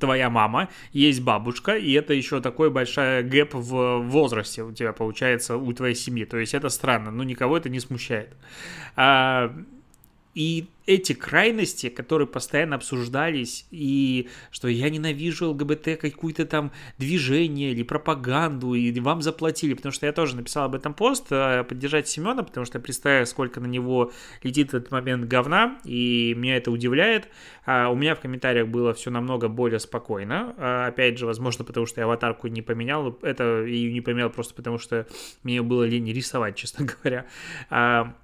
твоя 0.00 0.30
мама, 0.30 0.68
есть 0.92 1.22
бабушка, 1.22 1.76
и 1.76 1.92
это 1.92 2.14
еще 2.14 2.40
такой 2.40 2.70
большой 2.70 3.22
гэп 3.22 3.54
в 3.54 4.00
возрасте 4.00 4.62
у 4.62 4.72
тебя 4.72 4.92
получается 4.92 5.56
у 5.56 5.72
твоей 5.72 5.94
семьи. 5.94 6.24
То 6.24 6.38
есть 6.38 6.54
это 6.54 6.68
странно, 6.68 7.10
но 7.10 7.24
никого 7.24 7.56
это 7.56 7.68
не 7.68 7.80
смущает. 7.80 8.34
А, 8.96 9.54
и 10.34 10.66
эти 10.86 11.14
крайности, 11.14 11.88
которые 11.88 12.28
постоянно 12.28 12.76
обсуждались, 12.76 13.66
и 13.70 14.28
что 14.50 14.68
я 14.68 14.90
ненавижу 14.90 15.50
ЛГБТ, 15.50 15.98
какую-то 15.98 16.44
там 16.44 16.72
движение 16.98 17.72
или 17.72 17.82
пропаганду, 17.82 18.74
и 18.74 18.98
вам 19.00 19.22
заплатили, 19.22 19.74
потому 19.74 19.92
что 19.92 20.06
я 20.06 20.12
тоже 20.12 20.36
написал 20.36 20.66
об 20.66 20.74
этом 20.74 20.92
пост, 20.92 21.28
э, 21.30 21.64
поддержать 21.64 22.08
Семена, 22.08 22.42
потому 22.42 22.66
что 22.66 22.78
я 22.78 22.82
представляю, 22.82 23.26
сколько 23.26 23.60
на 23.60 23.66
него 23.66 24.12
летит 24.42 24.72
в 24.72 24.74
этот 24.74 24.90
момент 24.90 25.24
говна, 25.24 25.78
и 25.84 26.34
меня 26.36 26.56
это 26.56 26.70
удивляет. 26.70 27.28
А 27.64 27.88
у 27.88 27.94
меня 27.94 28.14
в 28.14 28.20
комментариях 28.20 28.68
было 28.68 28.92
все 28.92 29.10
намного 29.10 29.48
более 29.48 29.80
спокойно, 29.80 30.54
а, 30.58 30.88
опять 30.88 31.16
же, 31.16 31.24
возможно, 31.24 31.64
потому 31.64 31.86
что 31.86 32.00
я 32.00 32.04
аватарку 32.04 32.48
не 32.48 32.60
поменял, 32.60 33.18
это 33.22 33.64
ее 33.64 33.90
не 33.92 34.02
поменял 34.02 34.28
просто 34.28 34.54
потому, 34.54 34.78
что 34.78 35.06
мне 35.44 35.62
было 35.62 35.84
лень 35.84 36.12
рисовать, 36.12 36.56
честно 36.56 36.84
говоря. 36.84 37.26
А, 37.70 38.14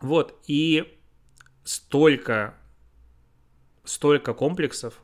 вот, 0.00 0.38
и 0.46 0.95
столько, 1.66 2.54
столько 3.84 4.32
комплексов, 4.32 4.94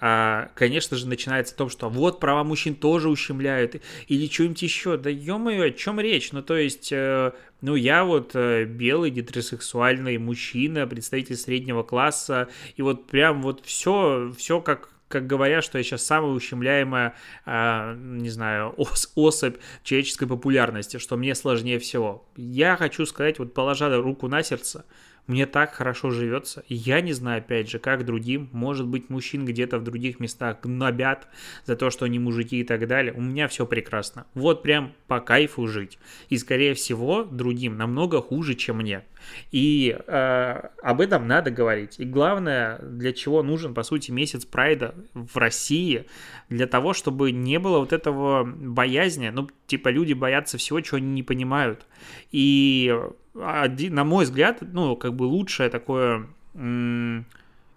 а, 0.00 0.50
конечно 0.54 0.96
же, 0.96 1.08
начинается 1.08 1.54
о 1.54 1.58
том, 1.58 1.70
что 1.70 1.88
вот 1.88 2.20
права 2.20 2.44
мужчин 2.44 2.74
тоже 2.74 3.08
ущемляют, 3.08 3.76
или 4.08 4.28
что-нибудь 4.30 4.60
еще. 4.62 4.96
Да 4.98 5.08
ё-моё, 5.08 5.68
о 5.68 5.70
чем 5.70 5.98
речь? 5.98 6.32
Ну, 6.32 6.42
то 6.42 6.56
есть, 6.56 6.90
э, 6.92 7.32
ну, 7.62 7.74
я 7.74 8.04
вот 8.04 8.32
э, 8.34 8.64
белый 8.64 9.10
гетеросексуальный 9.10 10.18
мужчина, 10.18 10.86
представитель 10.86 11.36
среднего 11.36 11.82
класса, 11.82 12.48
и 12.76 12.82
вот 12.82 13.06
прям 13.06 13.40
вот 13.42 13.64
все, 13.64 14.32
все 14.36 14.60
как 14.60 14.90
как 15.06 15.26
говорят, 15.28 15.62
что 15.62 15.78
я 15.78 15.84
сейчас 15.84 16.04
самая 16.04 16.32
ущемляемая, 16.32 17.14
э, 17.46 17.94
не 17.96 18.30
знаю, 18.30 18.74
ос 18.76 19.12
особь 19.14 19.56
человеческой 19.84 20.26
популярности, 20.26 20.96
что 20.98 21.16
мне 21.16 21.34
сложнее 21.36 21.78
всего. 21.78 22.26
Я 22.36 22.76
хочу 22.76 23.06
сказать, 23.06 23.38
вот 23.38 23.54
положа 23.54 23.94
руку 23.96 24.26
на 24.28 24.42
сердце, 24.42 24.84
мне 25.26 25.46
так 25.46 25.72
хорошо 25.72 26.10
живется. 26.10 26.64
Я 26.68 27.00
не 27.00 27.12
знаю, 27.12 27.38
опять 27.38 27.70
же, 27.70 27.78
как 27.78 28.04
другим. 28.04 28.50
Может 28.52 28.86
быть, 28.86 29.08
мужчин 29.08 29.46
где-то 29.46 29.78
в 29.78 29.84
других 29.84 30.20
местах 30.20 30.60
гнобят 30.62 31.28
за 31.64 31.76
то, 31.76 31.90
что 31.90 32.04
они 32.04 32.18
мужики 32.18 32.60
и 32.60 32.64
так 32.64 32.86
далее. 32.86 33.14
У 33.14 33.22
меня 33.22 33.48
все 33.48 33.64
прекрасно. 33.64 34.26
Вот 34.34 34.62
прям 34.62 34.92
по 35.06 35.20
кайфу 35.20 35.66
жить. 35.66 35.98
И, 36.28 36.36
скорее 36.36 36.74
всего, 36.74 37.24
другим 37.24 37.78
намного 37.78 38.20
хуже, 38.20 38.54
чем 38.54 38.78
мне. 38.78 39.04
И 39.50 39.96
э, 40.06 40.68
об 40.82 41.00
этом 41.00 41.26
надо 41.26 41.50
говорить. 41.50 41.98
И 41.98 42.04
главное, 42.04 42.78
для 42.80 43.14
чего 43.14 43.42
нужен, 43.42 43.72
по 43.72 43.82
сути, 43.82 44.10
месяц 44.10 44.44
прайда 44.44 44.94
в 45.14 45.38
России, 45.38 46.06
для 46.50 46.66
того, 46.66 46.92
чтобы 46.92 47.32
не 47.32 47.58
было 47.58 47.78
вот 47.78 47.94
этого 47.94 48.44
боязни. 48.44 49.30
Ну, 49.30 49.48
типа, 49.66 49.88
люди 49.88 50.12
боятся 50.12 50.58
всего, 50.58 50.80
чего 50.82 50.98
они 50.98 51.12
не 51.12 51.22
понимают. 51.22 51.86
И 52.32 52.96
один, 53.40 53.94
на 53.94 54.04
мой 54.04 54.24
взгляд, 54.24 54.58
ну, 54.60 54.96
как 54.96 55.14
бы 55.14 55.24
лучшая 55.24 55.70
такое 55.70 56.26
м- 56.54 57.26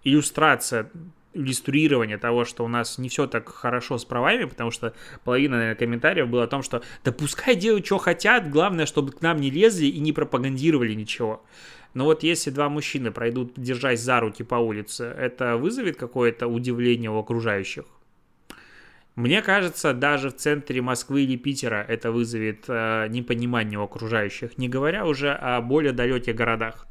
иллюстрация 0.04 0.90
иллюстрирование 1.34 2.18
того, 2.18 2.44
что 2.44 2.64
у 2.64 2.68
нас 2.68 2.98
не 2.98 3.08
все 3.08 3.26
так 3.26 3.48
хорошо 3.48 3.98
с 3.98 4.04
правами, 4.04 4.44
потому 4.44 4.70
что 4.70 4.94
половина 5.24 5.56
наверное, 5.56 5.76
комментариев 5.76 6.28
было 6.28 6.44
о 6.44 6.48
том, 6.48 6.62
что 6.62 6.82
да 7.04 7.12
пускай 7.12 7.54
делают, 7.54 7.86
что 7.86 7.98
хотят, 7.98 8.50
главное, 8.50 8.86
чтобы 8.86 9.12
к 9.12 9.20
нам 9.20 9.38
не 9.38 9.50
лезли 9.50 9.86
и 9.86 10.00
не 10.00 10.12
пропагандировали 10.12 10.94
ничего. 10.94 11.44
Но 11.94 12.04
вот 12.04 12.22
если 12.22 12.50
два 12.50 12.68
мужчины 12.68 13.10
пройдут, 13.10 13.52
держась 13.56 14.00
за 14.00 14.20
руки 14.20 14.42
по 14.42 14.56
улице, 14.56 15.04
это 15.04 15.56
вызовет 15.56 15.96
какое-то 15.96 16.46
удивление 16.46 17.10
у 17.10 17.18
окружающих? 17.18 17.84
Мне 19.18 19.42
кажется, 19.42 19.94
даже 19.94 20.30
в 20.30 20.36
центре 20.36 20.80
Москвы 20.80 21.22
или 21.22 21.34
Питера 21.36 21.84
это 21.88 22.12
вызовет 22.12 22.66
э, 22.68 23.08
непонимание 23.08 23.76
у 23.76 23.82
окружающих, 23.82 24.56
не 24.58 24.68
говоря 24.68 25.06
уже 25.06 25.32
о 25.32 25.60
более 25.60 25.92
далеких 25.92 26.36
городах. 26.36 26.86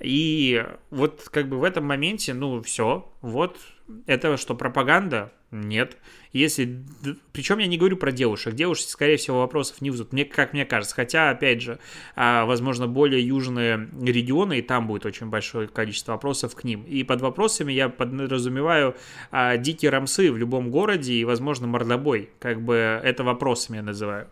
И 0.00 0.64
вот 0.88 1.28
как 1.30 1.50
бы 1.50 1.58
в 1.58 1.64
этом 1.64 1.84
моменте, 1.84 2.32
ну 2.32 2.62
все, 2.62 3.12
вот 3.20 3.58
это 4.06 4.36
что, 4.36 4.54
пропаганда? 4.54 5.32
Нет. 5.50 5.96
Если... 6.32 6.84
Причем 7.32 7.58
я 7.58 7.66
не 7.66 7.78
говорю 7.78 7.96
про 7.96 8.10
девушек. 8.10 8.54
Девушки, 8.54 8.88
скорее 8.90 9.16
всего, 9.16 9.38
вопросов 9.38 9.80
не 9.80 9.90
вызовут, 9.90 10.12
мне, 10.12 10.24
как 10.24 10.52
мне 10.52 10.66
кажется. 10.66 10.94
Хотя, 10.94 11.30
опять 11.30 11.62
же, 11.62 11.78
а, 12.16 12.44
возможно, 12.46 12.88
более 12.88 13.24
южные 13.24 13.88
регионы, 14.02 14.58
и 14.58 14.62
там 14.62 14.86
будет 14.86 15.06
очень 15.06 15.28
большое 15.28 15.68
количество 15.68 16.12
вопросов 16.12 16.54
к 16.54 16.64
ним. 16.64 16.82
И 16.82 17.04
под 17.04 17.20
вопросами 17.20 17.72
я 17.72 17.88
подразумеваю 17.88 18.96
а, 19.30 19.56
дикие 19.56 19.90
рамсы 19.90 20.32
в 20.32 20.36
любом 20.36 20.70
городе 20.70 21.14
и, 21.14 21.24
возможно, 21.24 21.66
мордобой. 21.66 22.30
Как 22.40 22.62
бы 22.62 22.74
это 22.74 23.22
вопросами 23.24 23.76
я 23.76 23.82
называю. 23.82 24.28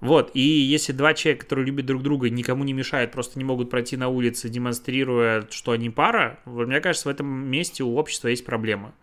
Вот, 0.00 0.30
и 0.32 0.40
если 0.40 0.92
два 0.92 1.12
человека, 1.12 1.44
которые 1.44 1.66
любят 1.66 1.84
друг 1.84 2.02
друга, 2.02 2.30
никому 2.30 2.64
не 2.64 2.72
мешают, 2.72 3.12
просто 3.12 3.38
не 3.38 3.44
могут 3.44 3.68
пройти 3.68 3.98
на 3.98 4.08
улице, 4.08 4.48
демонстрируя, 4.48 5.46
что 5.50 5.72
они 5.72 5.90
пара, 5.90 6.40
мне 6.46 6.80
кажется, 6.80 7.08
в 7.08 7.10
этом 7.10 7.26
месте 7.26 7.84
у 7.84 7.96
общества 7.96 8.28
есть 8.28 8.46
проблема. 8.46 8.94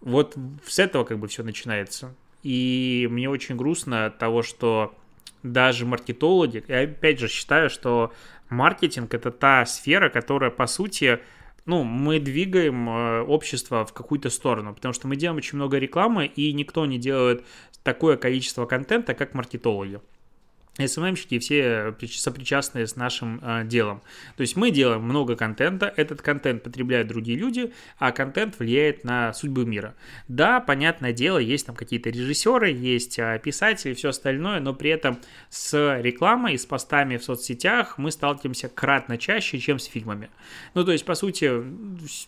Вот 0.00 0.34
с 0.66 0.78
этого 0.78 1.04
как 1.04 1.18
бы 1.18 1.28
все 1.28 1.42
начинается. 1.42 2.14
И 2.42 3.06
мне 3.10 3.28
очень 3.28 3.56
грустно 3.56 4.06
от 4.06 4.18
того, 4.18 4.42
что 4.42 4.94
даже 5.42 5.84
маркетологи, 5.84 6.64
я 6.68 6.82
опять 6.82 7.18
же 7.18 7.28
считаю, 7.28 7.68
что 7.68 8.12
маркетинг 8.48 9.12
это 9.12 9.30
та 9.30 9.66
сфера, 9.66 10.08
которая, 10.08 10.50
по 10.50 10.66
сути, 10.66 11.20
ну, 11.66 11.82
мы 11.82 12.20
двигаем 12.20 12.88
э, 12.88 13.20
общество 13.22 13.84
в 13.84 13.92
какую-то 13.92 14.30
сторону, 14.30 14.74
потому 14.74 14.94
что 14.94 15.08
мы 15.08 15.16
делаем 15.16 15.38
очень 15.38 15.56
много 15.56 15.78
рекламы, 15.78 16.26
и 16.26 16.52
никто 16.52 16.86
не 16.86 16.98
делает 16.98 17.44
такое 17.82 18.16
количество 18.16 18.66
контента, 18.66 19.14
как 19.14 19.34
маркетологи. 19.34 20.00
СММщики 20.78 21.38
все 21.38 21.94
сопричастные 22.06 22.86
с 22.86 22.96
нашим 22.96 23.40
э, 23.42 23.64
делом. 23.64 24.02
То 24.36 24.42
есть 24.42 24.56
мы 24.56 24.70
делаем 24.70 25.02
много 25.02 25.36
контента, 25.36 25.92
этот 25.96 26.20
контент 26.22 26.62
потребляют 26.62 27.08
другие 27.08 27.38
люди, 27.38 27.72
а 27.98 28.12
контент 28.12 28.58
влияет 28.58 29.04
на 29.04 29.32
судьбу 29.32 29.62
мира. 29.62 29.94
Да, 30.28 30.60
понятное 30.60 31.12
дело, 31.12 31.38
есть 31.38 31.66
там 31.66 31.76
какие-то 31.76 32.10
режиссеры, 32.10 32.70
есть 32.70 33.18
э, 33.18 33.40
писатели, 33.42 33.94
все 33.94 34.10
остальное, 34.10 34.60
но 34.60 34.74
при 34.74 34.90
этом 34.90 35.18
с 35.48 35.98
рекламой, 36.00 36.58
с 36.58 36.66
постами 36.66 37.16
в 37.16 37.24
соцсетях 37.24 37.96
мы 37.96 38.10
сталкиваемся 38.10 38.68
кратно 38.68 39.16
чаще, 39.16 39.58
чем 39.58 39.78
с 39.78 39.86
фильмами. 39.86 40.30
Ну, 40.74 40.84
то 40.84 40.92
есть, 40.92 41.04
по 41.04 41.14
сути, 41.14 41.50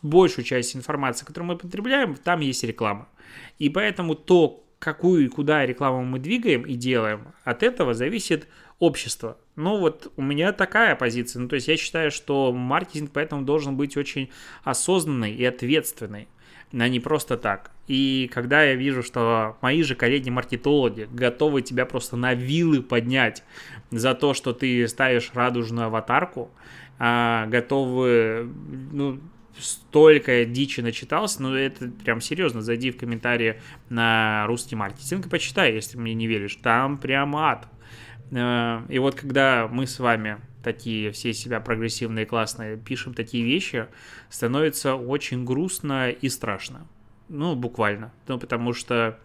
большую 0.02 0.44
часть 0.44 0.74
информации, 0.74 1.26
которую 1.26 1.48
мы 1.48 1.58
потребляем, 1.58 2.16
там 2.16 2.40
есть 2.40 2.64
реклама. 2.64 3.08
И 3.58 3.68
поэтому 3.68 4.14
то, 4.14 4.64
какую 4.78 5.26
и 5.26 5.28
куда 5.28 5.66
рекламу 5.66 6.04
мы 6.04 6.18
двигаем 6.18 6.62
и 6.62 6.74
делаем, 6.74 7.28
от 7.44 7.62
этого 7.62 7.94
зависит 7.94 8.48
общество. 8.78 9.38
Ну 9.56 9.78
вот 9.78 10.12
у 10.16 10.22
меня 10.22 10.52
такая 10.52 10.94
позиция. 10.94 11.40
Ну 11.40 11.48
то 11.48 11.56
есть 11.56 11.68
я 11.68 11.76
считаю, 11.76 12.10
что 12.10 12.52
маркетинг 12.52 13.10
поэтому 13.12 13.42
должен 13.42 13.76
быть 13.76 13.96
очень 13.96 14.30
осознанный 14.64 15.34
и 15.34 15.44
ответственный 15.44 16.28
а 16.72 16.88
не 16.88 17.00
просто 17.00 17.36
так. 17.36 17.70
И 17.86 18.30
когда 18.32 18.62
я 18.62 18.74
вижу, 18.74 19.02
что 19.02 19.56
мои 19.62 19.82
же 19.82 19.94
коллеги-маркетологи 19.94 21.08
готовы 21.10 21.62
тебя 21.62 21.86
просто 21.86 22.16
на 22.16 22.34
вилы 22.34 22.82
поднять 22.82 23.42
за 23.90 24.14
то, 24.14 24.34
что 24.34 24.52
ты 24.52 24.86
ставишь 24.88 25.30
радужную 25.32 25.86
аватарку, 25.86 26.50
а, 26.98 27.46
готовы 27.46 28.50
ну, 28.92 29.20
столько 29.60 30.44
дичи 30.44 30.80
начитался, 30.80 31.42
но 31.42 31.56
это 31.56 31.88
прям 32.04 32.20
серьезно, 32.20 32.62
зайди 32.62 32.90
в 32.90 32.98
комментарии 32.98 33.60
на 33.88 34.46
русский 34.46 34.76
маркетинг 34.76 35.26
и 35.26 35.28
почитай, 35.28 35.74
если 35.74 35.98
мне 35.98 36.14
не 36.14 36.26
веришь, 36.26 36.56
там 36.56 36.98
прям 36.98 37.36
ад. 37.36 37.68
Э, 38.30 38.82
и 38.88 38.98
вот 38.98 39.14
когда 39.14 39.68
мы 39.68 39.86
с 39.86 39.98
вами 39.98 40.38
такие 40.62 41.12
все 41.12 41.32
себя 41.32 41.60
прогрессивные, 41.60 42.26
классные, 42.26 42.76
пишем 42.76 43.14
такие 43.14 43.44
вещи, 43.44 43.86
становится 44.28 44.94
очень 44.94 45.44
грустно 45.44 46.10
и 46.10 46.28
страшно. 46.28 46.86
Ну, 47.28 47.54
буквально. 47.54 48.12
Ну, 48.26 48.38
потому 48.38 48.72
что 48.72 49.18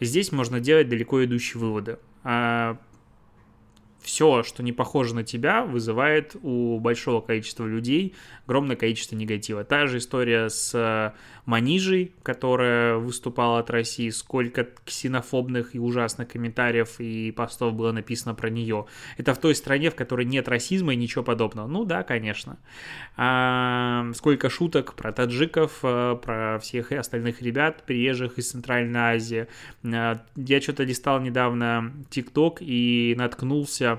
здесь 0.00 0.32
можно 0.32 0.60
делать 0.60 0.88
далеко 0.88 1.24
идущие 1.24 1.60
выводы. 1.60 1.98
А 2.22 2.78
все, 4.04 4.42
что 4.42 4.62
не 4.62 4.72
похоже 4.72 5.14
на 5.14 5.24
тебя, 5.24 5.64
вызывает 5.64 6.36
у 6.42 6.78
большого 6.78 7.20
количества 7.20 7.66
людей 7.66 8.14
огромное 8.46 8.76
количество 8.76 9.16
негатива. 9.16 9.64
Та 9.64 9.86
же 9.86 9.98
история 9.98 10.50
с 10.50 10.74
э, 10.74 11.12
Манижей, 11.46 12.12
которая 12.22 12.96
выступала 12.96 13.58
от 13.58 13.70
России, 13.70 14.10
сколько 14.10 14.68
ксенофобных 14.84 15.74
и 15.74 15.78
ужасных 15.78 16.28
комментариев 16.28 17.00
и 17.00 17.30
постов 17.32 17.72
было 17.74 17.92
написано 17.92 18.34
про 18.34 18.50
нее. 18.50 18.84
Это 19.16 19.32
в 19.32 19.38
той 19.38 19.54
стране, 19.54 19.90
в 19.90 19.94
которой 19.94 20.26
нет 20.26 20.46
расизма 20.48 20.92
и 20.92 20.96
ничего 20.96 21.24
подобного. 21.24 21.66
Ну 21.66 21.84
да, 21.84 22.02
конечно. 22.02 22.58
А, 23.16 24.10
сколько 24.14 24.50
шуток 24.50 24.94
про 24.94 25.12
таджиков, 25.12 25.78
э, 25.82 26.16
про 26.22 26.58
всех 26.58 26.92
остальных 26.92 27.40
ребят, 27.40 27.84
приезжих 27.86 28.38
из 28.38 28.50
Центральной 28.50 29.00
Азии. 29.00 29.46
Э, 29.82 30.16
я 30.36 30.60
что-то 30.60 30.82
листал 30.84 31.20
недавно 31.20 31.92
ТикТок 32.10 32.58
и 32.60 33.14
наткнулся 33.16 33.93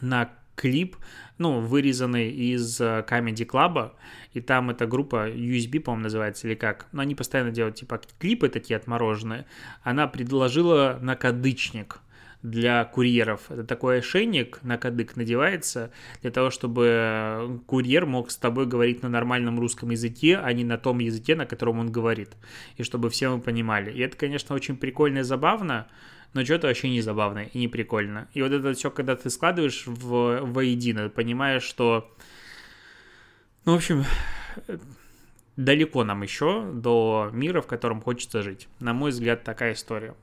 на 0.00 0.30
клип, 0.56 0.96
ну, 1.38 1.60
вырезанный 1.60 2.30
из 2.30 2.80
э, 2.80 3.04
Comedy 3.08 3.46
Club, 3.46 3.92
и 4.32 4.40
там 4.40 4.70
эта 4.70 4.86
группа 4.86 5.28
USB, 5.30 5.80
по-моему, 5.80 6.04
называется, 6.04 6.46
или 6.46 6.54
как, 6.54 6.86
но 6.92 7.02
они 7.02 7.14
постоянно 7.14 7.50
делают, 7.50 7.76
типа, 7.76 8.00
клипы 8.18 8.48
такие 8.48 8.76
отмороженные, 8.76 9.46
она 9.82 10.06
предложила 10.06 10.98
накадычник 11.00 12.00
для 12.44 12.84
курьеров. 12.84 13.50
Это 13.50 13.64
такой 13.64 14.00
ошейник 14.00 14.62
на 14.62 14.76
кадык 14.76 15.16
надевается 15.16 15.90
для 16.20 16.30
того, 16.30 16.50
чтобы 16.50 17.62
курьер 17.66 18.04
мог 18.04 18.30
с 18.30 18.36
тобой 18.36 18.66
говорить 18.66 19.02
на 19.02 19.08
нормальном 19.08 19.58
русском 19.58 19.90
языке, 19.90 20.36
а 20.36 20.52
не 20.52 20.62
на 20.62 20.76
том 20.76 20.98
языке, 20.98 21.36
на 21.36 21.46
котором 21.46 21.78
он 21.78 21.90
говорит. 21.90 22.36
И 22.76 22.82
чтобы 22.82 23.08
все 23.08 23.34
мы 23.34 23.40
понимали. 23.40 23.90
И 23.90 24.00
это, 24.00 24.18
конечно, 24.18 24.54
очень 24.54 24.76
прикольно 24.76 25.20
и 25.20 25.22
забавно, 25.22 25.88
но 26.34 26.44
что-то 26.44 26.66
вообще 26.66 26.90
не 26.90 27.00
забавно 27.00 27.44
и 27.44 27.58
не 27.58 27.68
прикольно. 27.68 28.28
И 28.34 28.42
вот 28.42 28.52
это 28.52 28.74
все, 28.74 28.90
когда 28.90 29.16
ты 29.16 29.30
складываешь 29.30 29.84
в, 29.86 30.40
воедино, 30.42 31.08
понимаешь, 31.08 31.62
что... 31.62 32.12
Ну, 33.64 33.72
в 33.72 33.76
общем, 33.76 34.04
далеко 35.56 36.04
нам 36.04 36.22
еще 36.22 36.70
до 36.72 37.30
мира, 37.32 37.60
в 37.60 37.66
котором 37.66 38.00
хочется 38.00 38.42
жить. 38.42 38.68
На 38.80 38.92
мой 38.92 39.10
взгляд, 39.10 39.44
такая 39.44 39.74
история. 39.74 40.14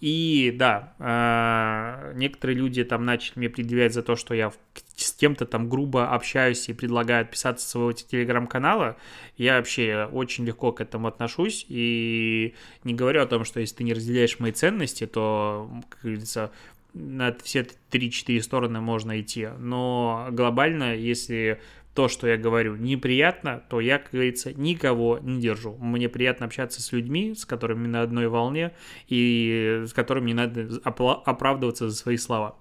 И 0.00 0.52
да, 0.56 0.94
э, 0.98 2.12
некоторые 2.16 2.56
люди 2.56 2.82
там 2.84 3.04
начали 3.04 3.38
мне 3.38 3.48
предъявлять 3.48 3.94
за 3.94 4.02
то, 4.02 4.16
что 4.16 4.34
я 4.34 4.52
с 4.96 5.12
кем-то 5.12 5.46
там 5.46 5.68
грубо 5.68 6.10
общаюсь 6.10 6.68
и 6.68 6.72
предлагаю 6.72 7.22
отписаться 7.22 7.66
с 7.66 7.70
своего 7.70 7.92
телеграм-канала. 7.92 8.96
Я 9.36 9.56
вообще 9.56 10.08
очень 10.12 10.44
легко 10.44 10.72
к 10.72 10.80
этому 10.80 11.08
отношусь 11.08 11.66
и 11.68 12.54
не 12.84 12.94
говорю 12.94 13.22
о 13.22 13.26
том, 13.26 13.44
что 13.44 13.60
если 13.60 13.76
ты 13.76 13.84
не 13.84 13.94
разделяешь 13.94 14.38
мои 14.38 14.52
ценности, 14.52 15.06
то, 15.06 15.70
как 15.88 16.02
говорится, 16.02 16.52
на 16.94 17.34
все 17.42 17.66
3-4 17.90 18.42
стороны 18.42 18.80
можно 18.80 19.20
идти. 19.20 19.48
Но 19.58 20.28
глобально, 20.30 20.94
если 20.94 21.60
то, 21.94 22.08
что 22.08 22.26
я 22.26 22.36
говорю, 22.36 22.76
неприятно, 22.76 23.62
то 23.68 23.80
я, 23.80 23.98
как 23.98 24.12
говорится, 24.12 24.52
никого 24.54 25.18
не 25.18 25.40
держу. 25.40 25.76
Мне 25.78 26.08
приятно 26.08 26.46
общаться 26.46 26.80
с 26.80 26.92
людьми, 26.92 27.34
с 27.34 27.44
которыми 27.44 27.86
на 27.86 28.02
одной 28.02 28.28
волне 28.28 28.72
и 29.08 29.84
с 29.86 29.92
которыми 29.92 30.28
не 30.28 30.34
надо 30.34 30.80
оправдываться 30.84 31.90
за 31.90 31.96
свои 31.96 32.16
слова. 32.16 32.56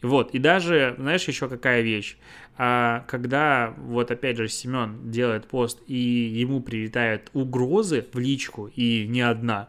Вот, 0.00 0.34
и 0.34 0.38
даже, 0.38 0.94
знаешь, 0.98 1.28
еще 1.28 1.48
какая 1.48 1.82
вещь, 1.82 2.16
а, 2.58 3.04
когда 3.08 3.74
вот 3.78 4.10
опять 4.10 4.36
же 4.36 4.48
Семен 4.48 5.10
делает 5.10 5.46
пост 5.46 5.80
и 5.86 5.96
ему 5.96 6.60
прилетают 6.60 7.30
угрозы 7.32 8.06
в 8.12 8.18
личку 8.18 8.70
и 8.74 9.06
не 9.06 9.20
одна, 9.20 9.68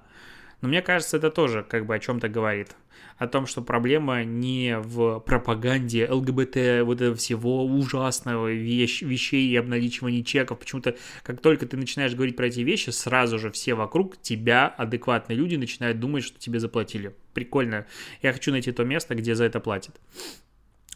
но 0.62 0.70
мне 0.70 0.82
кажется, 0.82 1.18
это 1.18 1.30
тоже 1.30 1.64
как 1.68 1.86
бы 1.86 1.96
о 1.96 2.00
чем-то 2.00 2.30
говорит 2.30 2.76
о 3.18 3.28
том, 3.28 3.46
что 3.46 3.62
проблема 3.62 4.24
не 4.24 4.78
в 4.80 5.20
пропаганде 5.20 6.08
ЛГБТ, 6.10 6.84
вот 6.84 7.02
этого 7.02 7.16
всего 7.16 7.66
ужасного 7.66 8.52
вещь, 8.52 9.02
вещей 9.02 9.50
и 9.50 9.56
обналичивании 9.56 10.22
чеков. 10.22 10.60
Почему-то, 10.60 10.96
как 11.24 11.42
только 11.42 11.66
ты 11.66 11.78
начинаешь 11.78 12.16
говорить 12.16 12.36
про 12.36 12.48
эти 12.48 12.62
вещи, 12.62 12.90
сразу 12.90 13.40
же 13.40 13.52
все 13.52 13.74
вокруг 13.74 14.22
тебя, 14.22 14.68
адекватные 14.68 15.38
люди, 15.38 15.56
начинают 15.56 16.00
думать, 16.00 16.24
что 16.24 16.40
тебе 16.40 16.60
заплатили. 16.60 17.16
Прикольно. 17.34 17.86
Я 18.22 18.34
хочу 18.34 18.52
найти 18.52 18.72
то 18.72 18.84
место, 18.84 19.16
где 19.16 19.36
за 19.36 19.46
это 19.46 19.60
платят. 19.60 20.00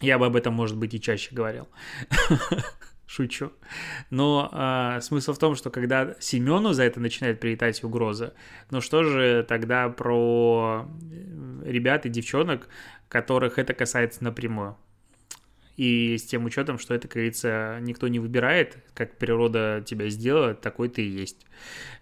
Я 0.02 0.20
бы 0.20 0.26
об 0.28 0.36
этом, 0.36 0.54
может 0.54 0.78
быть, 0.78 0.94
и 0.94 1.02
чаще 1.02 1.34
говорил. 1.34 1.68
Шучу. 3.08 3.54
Но 4.10 4.50
э, 4.52 5.00
смысл 5.02 5.32
в 5.32 5.40
том, 5.40 5.56
что 5.56 5.70
когда 5.70 6.16
Семену 6.20 6.74
за 6.74 6.84
это 6.84 7.00
начинает 7.00 7.40
прилетать 7.40 7.82
угроза, 7.86 8.34
ну 8.70 8.82
что 8.82 9.04
же 9.04 9.46
тогда 9.48 9.88
про 9.88 10.86
э, 11.10 11.64
ребят 11.66 12.06
и 12.06 12.10
девчонок, 12.10 12.68
которых 13.08 13.60
это 13.60 13.74
касается 13.74 14.26
напрямую? 14.26 14.78
И 15.78 16.18
с 16.18 16.26
тем 16.26 16.44
учетом, 16.44 16.80
что 16.80 16.96
это, 16.96 17.08
как 17.08 17.14
говорится, 17.14 17.78
никто 17.82 18.08
не 18.08 18.20
выбирает, 18.20 18.78
как 18.96 19.18
природа 19.18 19.84
тебя 19.86 20.10
сделала, 20.10 20.56
такой 20.56 20.90
ты 20.90 21.04
и 21.04 21.10
есть. 21.10 21.46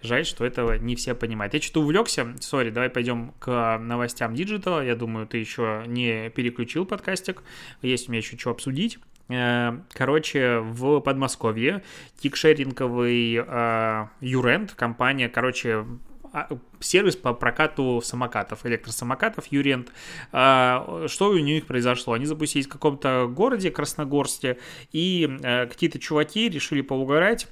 Жаль, 0.01 0.25
что 0.25 0.45
этого 0.45 0.77
не 0.77 0.95
все 0.95 1.13
понимают. 1.13 1.53
Я 1.53 1.61
что-то 1.61 1.81
увлекся. 1.81 2.33
Сори, 2.39 2.69
давай 2.69 2.89
пойдем 2.89 3.33
к 3.37 3.77
новостям 3.77 4.33
диджитала. 4.33 4.83
Я 4.83 4.95
думаю, 4.95 5.27
ты 5.27 5.37
еще 5.37 5.83
не 5.87 6.29
переключил 6.29 6.85
подкастик. 6.85 7.43
Есть 7.81 8.07
у 8.07 8.11
меня 8.11 8.21
еще 8.21 8.37
что 8.37 8.51
обсудить. 8.51 8.97
Э, 9.27 9.77
короче, 9.93 10.59
в 10.59 10.99
Подмосковье 10.99 11.83
тикшеринговый 12.19 13.43
э, 13.45 14.07
Юрент, 14.21 14.73
компания, 14.73 15.29
короче, 15.29 15.85
а, 16.31 16.49
сервис 16.79 17.15
по 17.15 17.33
прокату 17.33 18.01
самокатов, 18.03 18.65
электросамокатов 18.65 19.47
Юрент. 19.47 19.91
Э, 20.31 21.07
что 21.07 21.29
у 21.29 21.37
них 21.37 21.65
произошло? 21.65 22.13
Они 22.13 22.25
запустились 22.25 22.67
в 22.67 22.69
каком-то 22.69 23.27
городе, 23.27 23.71
Красногорске, 23.71 24.59
и 24.91 25.39
какие-то 25.41 25.99
чуваки 25.99 26.49
решили 26.49 26.81
поугарать 26.81 27.47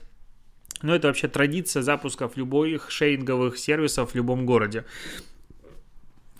но 0.84 0.94
это 0.94 1.08
вообще 1.08 1.30
традиция 1.30 1.82
запусков 1.82 2.36
любых 2.36 2.92
шейнговых 2.92 3.58
сервисов 3.58 4.12
в 4.12 4.16
любом 4.16 4.46
городе. 4.46 4.84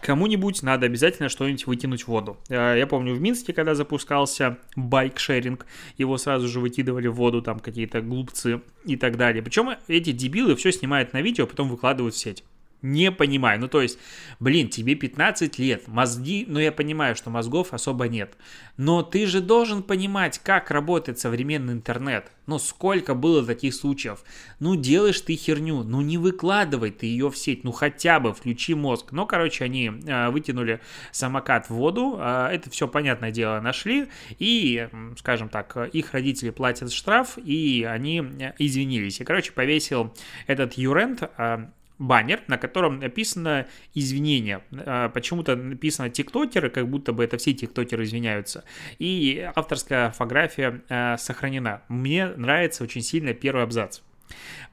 Кому-нибудь 0.04 0.62
надо 0.64 0.86
обязательно 0.86 1.30
что-нибудь 1.30 1.66
выкинуть 1.66 2.04
в 2.04 2.08
воду. 2.10 2.38
Э, 2.50 2.76
я 2.78 2.86
помню 2.86 3.16
в 3.16 3.22
Минске, 3.22 3.54
когда 3.54 3.74
запускался 3.74 4.58
байк-шеринг, 4.76 5.66
его 5.98 6.18
сразу 6.18 6.48
же 6.48 6.60
выкидывали 6.60 7.08
в 7.08 7.16
воду 7.16 7.42
там 7.42 7.60
какие-то 7.60 8.02
глупцы 8.02 8.62
и 8.86 8.98
так 8.98 9.18
далее. 9.18 9.42
Причем 9.42 9.72
эти 9.88 10.12
дебилы 10.12 10.56
все 10.56 10.72
снимают 10.72 11.14
на 11.14 11.22
видео, 11.22 11.46
а 11.46 11.48
потом 11.48 11.70
выкладывают 11.70 12.16
в 12.16 12.18
сеть. 12.18 12.44
Не 12.84 13.14
понимаю. 13.14 13.62
Ну, 13.62 13.70
то 13.70 13.82
есть, 13.82 13.98
блин, 14.42 14.68
тебе 14.68 14.96
15 14.96 15.58
лет, 15.58 15.88
мозги, 15.88 16.44
ну, 16.50 16.60
я 16.60 16.70
понимаю, 16.74 17.16
что 17.16 17.30
мозгов 17.30 17.74
особо 17.74 18.10
нет. 18.10 18.36
Но 18.76 19.04
ты 19.04 19.26
же 19.26 19.40
должен 19.40 19.84
понимать, 19.84 20.40
как 20.40 20.70
работает 20.70 21.18
современный 21.18 21.72
интернет. 21.72 22.30
Ну, 22.46 22.60
сколько 22.60 23.16
было 23.16 23.46
таких 23.46 23.74
случаев. 23.74 24.26
Ну, 24.60 24.76
делаешь 24.76 25.22
ты 25.22 25.38
херню, 25.38 25.84
ну, 25.84 26.02
не 26.02 26.18
выкладывай 26.18 26.92
ты 26.92 27.06
ее 27.06 27.30
в 27.32 27.38
сеть, 27.38 27.64
ну, 27.64 27.72
хотя 27.72 28.20
бы 28.20 28.34
включи 28.34 28.76
мозг. 28.76 29.14
Ну, 29.14 29.26
короче, 29.26 29.64
они 29.64 29.90
э, 30.06 30.30
вытянули 30.30 30.82
самокат 31.14 31.68
в 31.68 31.76
воду, 31.76 32.18
э, 32.20 32.50
это 32.52 32.70
все, 32.70 32.90
понятное 32.90 33.32
дело, 33.32 33.62
нашли, 33.62 34.10
и, 34.40 34.90
скажем 35.18 35.48
так, 35.48 35.78
их 35.94 36.12
родители 36.12 36.50
платят 36.50 36.92
штраф, 36.92 37.38
и 37.38 37.88
они 37.90 38.18
извинились. 38.60 39.22
И, 39.22 39.24
короче, 39.24 39.54
повесил 39.54 40.14
этот 40.48 40.74
Юрент, 40.74 41.24
э, 41.38 41.68
баннер, 42.00 42.42
на 42.48 42.58
котором 42.58 43.00
написано 43.00 43.68
извинения. 43.94 44.62
А, 44.72 45.10
почему-то 45.10 45.56
написано 45.56 46.10
тиктокеры, 46.10 46.70
как 46.70 46.88
будто 46.88 47.14
бы 47.14 47.24
это 47.24 47.38
все 47.38 47.54
тиктокеры 47.54 48.04
извиняются. 48.04 48.64
И 49.00 49.50
авторская 49.56 50.08
орфография 50.08 50.82
а, 50.90 51.18
сохранена. 51.18 51.82
Мне 51.88 52.28
нравится 52.28 52.84
очень 52.84 53.02
сильно 53.02 53.34
первый 53.34 53.64
абзац. 53.64 54.00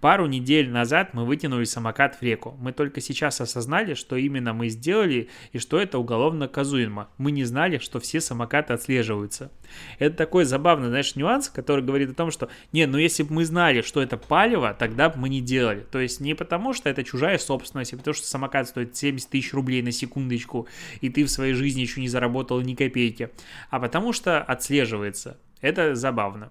Пару 0.01 0.27
недель 0.27 0.71
назад 0.71 1.13
мы 1.13 1.27
вытянули 1.27 1.65
самокат 1.65 2.17
в 2.17 2.23
реку. 2.23 2.57
Мы 2.59 2.73
только 2.73 3.03
сейчас 3.03 3.41
осознали, 3.41 3.93
что 3.93 4.17
именно 4.17 4.55
мы 4.55 4.69
сделали 4.69 5.29
и 5.53 5.59
что 5.59 5.79
это 5.79 5.99
уголовно 5.99 6.41
наказуемо. 6.41 7.09
Мы 7.19 7.33
не 7.33 7.45
знали, 7.45 7.79
что 7.79 8.01
все 8.01 8.21
самокаты 8.21 8.73
отслеживаются. 8.73 9.51
Это 9.99 10.17
такой 10.17 10.45
забавный, 10.47 10.89
знаешь, 10.89 11.17
нюанс, 11.17 11.51
который 11.51 11.85
говорит 11.85 12.11
о 12.11 12.15
том, 12.15 12.31
что 12.31 12.49
не, 12.73 12.87
ну 12.87 12.97
если 12.97 13.23
бы 13.23 13.35
мы 13.35 13.45
знали, 13.45 13.83
что 13.83 14.01
это 14.03 14.17
палево, 14.17 14.75
тогда 14.79 15.11
бы 15.11 15.19
мы 15.19 15.29
не 15.29 15.43
делали. 15.43 15.87
То 15.91 16.01
есть 16.01 16.21
не 16.21 16.35
потому, 16.35 16.73
что 16.73 16.89
это 16.89 17.05
чужая 17.05 17.37
собственность, 17.37 17.93
а 17.93 17.99
потому 17.99 18.15
что 18.15 18.27
самокат 18.27 18.69
стоит 18.69 18.97
70 18.97 19.29
тысяч 19.29 19.53
рублей 19.53 19.83
на 19.83 19.93
секундочку, 19.93 20.67
и 21.03 21.11
ты 21.11 21.25
в 21.25 21.31
своей 21.31 21.53
жизни 21.53 21.83
еще 21.83 22.01
не 22.01 22.09
заработал 22.09 22.61
ни 22.63 22.75
копейки, 22.75 23.31
а 23.69 23.79
потому 23.79 24.15
что 24.15 24.43
отслеживается. 24.43 25.39
Это 25.61 25.95
забавно. 25.95 26.51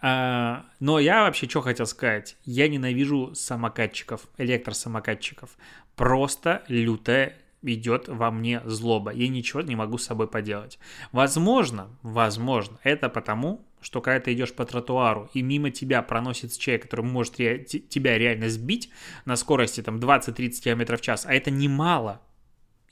А, 0.00 0.66
но 0.80 0.98
я 0.98 1.22
вообще 1.22 1.48
что 1.48 1.60
хотел 1.60 1.86
сказать? 1.86 2.36
Я 2.44 2.68
ненавижу 2.68 3.34
самокатчиков, 3.34 4.28
электросамокатчиков. 4.38 5.50
Просто 5.96 6.62
лютая 6.68 7.36
идет 7.62 8.08
во 8.08 8.30
мне 8.30 8.60
злоба. 8.64 9.12
Я 9.12 9.28
ничего 9.28 9.62
не 9.62 9.76
могу 9.76 9.98
с 9.98 10.04
собой 10.04 10.28
поделать. 10.28 10.78
Возможно, 11.12 11.88
возможно, 12.02 12.78
это 12.82 13.08
потому, 13.08 13.64
что 13.80 14.00
когда 14.00 14.20
ты 14.20 14.32
идешь 14.32 14.52
по 14.52 14.64
тротуару 14.64 15.30
и 15.34 15.42
мимо 15.42 15.70
тебя 15.70 16.02
проносится 16.02 16.60
человек, 16.60 16.82
который 16.82 17.04
может 17.04 17.38
ре- 17.38 17.64
тебя 17.64 18.18
реально 18.18 18.48
сбить 18.48 18.90
на 19.24 19.36
скорости 19.36 19.82
там 19.82 19.98
20-30 19.98 20.62
км 20.62 20.96
в 20.96 21.00
час, 21.00 21.26
а 21.26 21.34
это 21.34 21.50
немало, 21.50 22.20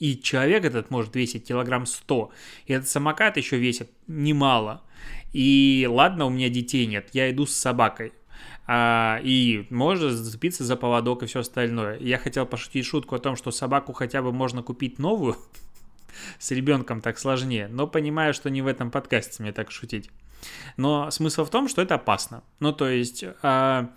и 0.02 0.20
человек 0.20 0.64
этот 0.64 0.90
может 0.90 1.14
весить 1.14 1.46
килограмм 1.46 1.86
100, 1.86 2.32
и 2.66 2.72
этот 2.72 2.88
самокат 2.88 3.36
еще 3.36 3.56
весит 3.56 3.88
немало, 4.08 4.82
и 5.32 5.86
ладно, 5.88 6.26
у 6.26 6.30
меня 6.30 6.48
детей 6.48 6.86
нет, 6.86 7.10
я 7.12 7.30
иду 7.30 7.46
с 7.46 7.54
собакой. 7.54 8.12
А, 8.66 9.20
и 9.22 9.64
можно 9.70 10.10
зацепиться 10.10 10.64
за 10.64 10.74
поводок 10.74 11.22
и 11.22 11.26
все 11.26 11.40
остальное. 11.40 11.98
Я 12.00 12.18
хотел 12.18 12.46
пошутить 12.46 12.84
шутку 12.84 13.14
о 13.14 13.20
том, 13.20 13.36
что 13.36 13.52
собаку 13.52 13.92
хотя 13.92 14.22
бы 14.22 14.32
можно 14.32 14.64
купить 14.64 14.98
новую. 14.98 15.36
С 16.40 16.50
ребенком 16.50 17.00
так 17.00 17.16
сложнее, 17.16 17.68
но 17.68 17.86
понимаю, 17.86 18.34
что 18.34 18.50
не 18.50 18.60
в 18.60 18.66
этом 18.66 18.90
подкасте 18.90 19.40
мне 19.40 19.52
так 19.52 19.70
шутить. 19.70 20.10
Но 20.76 21.12
смысл 21.12 21.44
в 21.44 21.50
том, 21.50 21.68
что 21.68 21.80
это 21.80 21.94
опасно. 21.94 22.42
Ну, 22.58 22.72
то 22.72 22.88
есть, 22.88 23.24
а, 23.42 23.88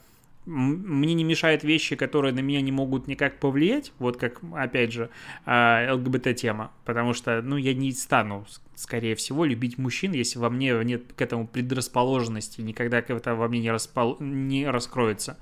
мне 0.46 1.14
не 1.14 1.24
мешают 1.24 1.64
вещи, 1.64 1.96
которые 1.96 2.34
на 2.34 2.40
меня 2.40 2.62
не 2.62 2.72
могут 2.72 3.08
никак 3.08 3.40
повлиять, 3.40 3.94
вот 4.00 4.18
как, 4.18 4.42
опять 4.54 4.92
же, 4.92 5.10
а, 5.46 5.94
ЛГБТ-тема, 5.94 6.72
потому 6.86 7.14
что, 7.14 7.42
ну, 7.42 7.58
я 7.58 7.74
не 7.74 7.92
стану, 7.92 8.46
скорее 8.76 9.16
всего, 9.16 9.46
любить 9.46 9.78
мужчин, 9.78 10.12
если 10.14 10.40
во 10.40 10.50
мне 10.50 10.74
нет 10.84 11.14
к 11.14 11.22
этому 11.22 11.48
предрасположенности, 11.48 12.62
никогда 12.62 13.00
это 13.00 13.36
во 13.36 13.48
мне 13.48 13.60
не, 13.60 13.72
распол... 13.72 14.18
не 14.20 14.68
раскроется. 14.70 15.38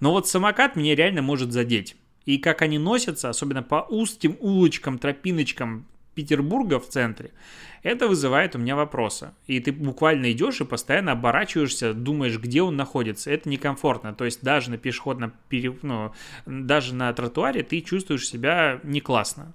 Но 0.00 0.12
вот 0.12 0.28
самокат 0.28 0.76
меня 0.76 0.94
реально 0.94 1.22
может 1.22 1.52
задеть. 1.52 1.96
И 2.24 2.38
как 2.38 2.62
они 2.62 2.78
носятся, 2.78 3.30
особенно 3.30 3.62
по 3.62 3.86
узким 3.88 4.36
улочкам, 4.38 4.98
тропиночкам 4.98 5.86
Петербурга 6.14 6.78
в 6.78 6.88
центре, 6.88 7.30
это 7.82 8.06
вызывает 8.06 8.54
у 8.54 8.58
меня 8.58 8.76
вопросы. 8.76 9.32
И 9.46 9.58
ты 9.60 9.72
буквально 9.72 10.30
идешь 10.32 10.60
и 10.60 10.64
постоянно 10.64 11.12
оборачиваешься, 11.12 11.94
думаешь, 11.94 12.38
где 12.38 12.62
он 12.62 12.76
находится. 12.76 13.30
Это 13.30 13.48
некомфортно. 13.48 14.14
То 14.14 14.24
есть 14.24 14.42
даже 14.42 14.70
на 14.70 14.78
пешеходном, 14.78 15.32
пере... 15.48 15.76
ну, 15.82 16.12
даже 16.46 16.94
на 16.94 17.12
тротуаре 17.12 17.62
ты 17.62 17.80
чувствуешь 17.80 18.28
себя 18.28 18.80
не 18.82 19.00
классно. 19.00 19.54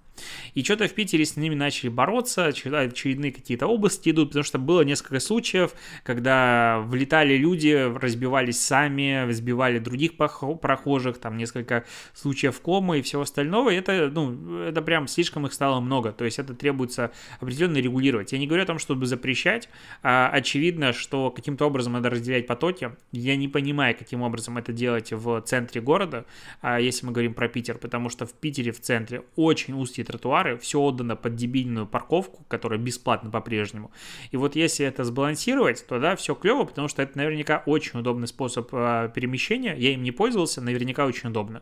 И 0.53 0.63
что-то 0.63 0.87
в 0.87 0.93
Питере 0.93 1.25
с 1.25 1.35
ними 1.37 1.55
начали 1.55 1.89
бороться, 1.89 2.45
очередные 2.45 3.31
какие-то 3.31 3.67
области 3.67 4.09
идут, 4.09 4.29
потому 4.29 4.43
что 4.43 4.59
было 4.59 4.81
несколько 4.81 5.19
случаев, 5.19 5.73
когда 6.03 6.79
влетали 6.85 7.35
люди, 7.35 7.73
разбивались 7.73 8.59
сами, 8.59 9.31
сбивали 9.31 9.79
других 9.79 10.17
прохожих, 10.17 11.17
там 11.17 11.37
несколько 11.37 11.85
случаев 12.13 12.59
комы 12.61 12.99
и 12.99 13.01
всего 13.01 13.21
остального. 13.23 13.69
Это, 13.73 14.09
ну, 14.13 14.59
это 14.61 14.81
прям 14.81 15.07
слишком 15.07 15.45
их 15.45 15.53
стало 15.53 15.79
много. 15.79 16.11
То 16.11 16.25
есть 16.25 16.39
это 16.39 16.53
требуется 16.53 17.11
определенно 17.39 17.77
регулировать. 17.77 18.31
Я 18.31 18.39
не 18.39 18.47
говорю 18.47 18.63
о 18.63 18.67
том, 18.67 18.79
чтобы 18.79 19.05
запрещать. 19.05 19.69
А 20.03 20.29
очевидно, 20.29 20.93
что 20.93 21.31
каким-то 21.31 21.65
образом 21.65 21.93
надо 21.93 22.09
разделять 22.09 22.47
потоки. 22.47 22.91
Я 23.11 23.35
не 23.35 23.47
понимаю, 23.47 23.95
каким 23.97 24.21
образом 24.21 24.57
это 24.57 24.73
делать 24.73 25.11
в 25.11 25.41
центре 25.41 25.81
города, 25.81 26.25
а 26.61 26.79
если 26.79 27.05
мы 27.05 27.11
говорим 27.11 27.33
про 27.33 27.47
Питер, 27.47 27.77
потому 27.77 28.09
что 28.09 28.25
в 28.25 28.33
Питере 28.33 28.71
в 28.71 28.79
центре 28.79 29.23
очень 29.35 29.73
узкие 29.73 30.05
тротуары, 30.07 30.57
все 30.57 30.79
отдано 30.79 31.15
под 31.15 31.35
дебильную 31.35 31.85
парковку, 31.85 32.45
которая 32.47 32.79
бесплатна 32.79 33.29
по-прежнему. 33.29 33.91
И 34.31 34.37
вот 34.37 34.55
если 34.55 34.85
это 34.85 35.03
сбалансировать, 35.03 35.85
то 35.85 35.99
да, 35.99 36.15
все 36.15 36.33
клево, 36.33 36.63
потому 36.63 36.87
что 36.87 37.01
это 37.01 37.17
наверняка 37.17 37.61
очень 37.65 37.99
удобный 37.99 38.27
способ 38.27 38.69
э, 38.71 39.11
перемещения. 39.13 39.75
Я 39.77 39.91
им 39.91 40.03
не 40.03 40.11
пользовался, 40.11 40.61
наверняка 40.61 41.05
очень 41.05 41.29
удобно. 41.29 41.61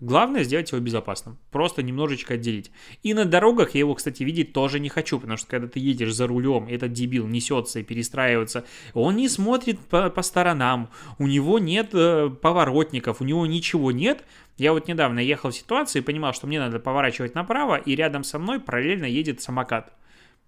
Главное 0.00 0.42
сделать 0.42 0.72
его 0.72 0.80
безопасным. 0.80 1.38
Просто 1.52 1.82
немножечко 1.82 2.34
отделить. 2.34 2.72
И 3.04 3.14
на 3.14 3.24
дорогах 3.24 3.74
я 3.74 3.80
его, 3.80 3.94
кстати, 3.94 4.24
видеть 4.24 4.52
тоже 4.52 4.80
не 4.80 4.88
хочу, 4.88 5.20
потому 5.20 5.36
что 5.36 5.46
когда 5.46 5.68
ты 5.68 5.78
едешь 5.78 6.12
за 6.12 6.26
рулем, 6.26 6.66
этот 6.68 6.92
дебил 6.92 7.28
несется 7.28 7.78
и 7.78 7.84
перестраивается, 7.84 8.64
он 8.92 9.16
не 9.16 9.28
смотрит 9.28 9.78
по, 9.78 10.10
по 10.10 10.22
сторонам, 10.22 10.90
у 11.18 11.28
него 11.28 11.60
нет 11.60 11.90
э, 11.92 12.28
поворотников, 12.28 13.20
у 13.20 13.24
него 13.24 13.46
ничего 13.46 13.92
нет. 13.92 14.24
Я 14.58 14.72
вот 14.72 14.88
недавно 14.88 15.20
ехал 15.20 15.50
в 15.50 15.54
ситуацию 15.54 16.02
и 16.02 16.04
понимал, 16.04 16.32
что 16.32 16.48
мне 16.48 16.58
надо 16.58 16.80
поворачивать 16.80 17.36
направо, 17.36 17.76
и 17.76 17.94
рядом 17.94 18.24
со 18.24 18.40
мной 18.40 18.58
параллельно 18.58 19.06
едет 19.06 19.42
самокат. 19.42 19.92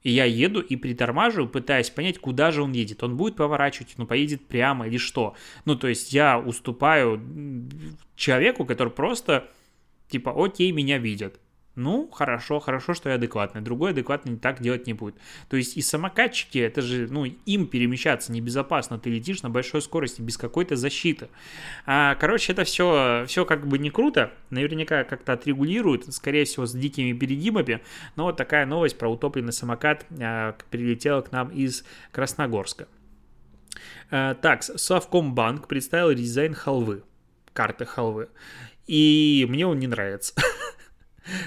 И 0.02 0.10
я 0.10 0.24
еду 0.24 0.60
и 0.60 0.76
притормаживаю, 0.76 1.48
пытаясь 1.48 1.90
понять, 1.90 2.18
куда 2.18 2.52
же 2.52 2.62
он 2.62 2.72
едет. 2.72 3.02
Он 3.02 3.16
будет 3.16 3.36
поворачивать, 3.36 3.94
ну, 3.96 4.06
поедет 4.06 4.46
прямо 4.46 4.86
или 4.86 4.98
что. 4.98 5.34
Ну, 5.64 5.74
то 5.74 5.88
есть 5.88 6.12
я 6.12 6.38
уступаю 6.38 7.20
человеку, 8.14 8.64
который 8.64 8.92
просто, 8.92 9.48
типа, 10.08 10.32
окей, 10.36 10.70
меня 10.70 10.98
видят. 10.98 11.40
Ну, 11.76 12.08
хорошо, 12.10 12.58
хорошо, 12.58 12.94
что 12.94 13.10
я 13.10 13.16
адекватный. 13.16 13.60
Другой 13.60 13.90
адекватный 13.90 14.38
так 14.38 14.62
делать 14.62 14.86
не 14.86 14.94
будет. 14.94 15.14
То 15.50 15.58
есть 15.58 15.76
и 15.76 15.82
самокатчики, 15.82 16.56
это 16.56 16.80
же, 16.80 17.06
ну, 17.10 17.26
им 17.26 17.66
перемещаться 17.66 18.32
небезопасно. 18.32 18.98
Ты 18.98 19.10
летишь 19.10 19.42
на 19.42 19.50
большой 19.50 19.82
скорости 19.82 20.22
без 20.22 20.38
какой-то 20.38 20.74
защиты. 20.74 21.28
А, 21.84 22.14
короче, 22.14 22.52
это 22.52 22.64
все, 22.64 23.24
все 23.28 23.44
как 23.44 23.66
бы 23.66 23.78
не 23.78 23.90
круто. 23.90 24.32
Наверняка 24.48 25.04
как-то 25.04 25.34
отрегулируют, 25.34 26.12
скорее 26.14 26.46
всего, 26.46 26.64
с 26.64 26.72
дикими 26.72 27.12
перегибами. 27.12 27.82
Но 28.16 28.24
вот 28.24 28.38
такая 28.38 28.64
новость 28.64 28.96
про 28.96 29.10
утопленный 29.10 29.52
самокат 29.52 30.06
а, 30.18 30.56
прилетела 30.70 31.20
к 31.20 31.30
нам 31.30 31.50
из 31.50 31.84
Красногорска. 32.10 32.88
А, 34.10 34.32
так, 34.34 34.62
Совкомбанк 34.62 35.68
представил 35.68 36.14
дизайн 36.14 36.54
халвы, 36.54 37.02
карты 37.52 37.84
халвы. 37.84 38.28
И 38.86 39.46
мне 39.50 39.66
он 39.66 39.78
не 39.78 39.88
нравится. 39.88 40.32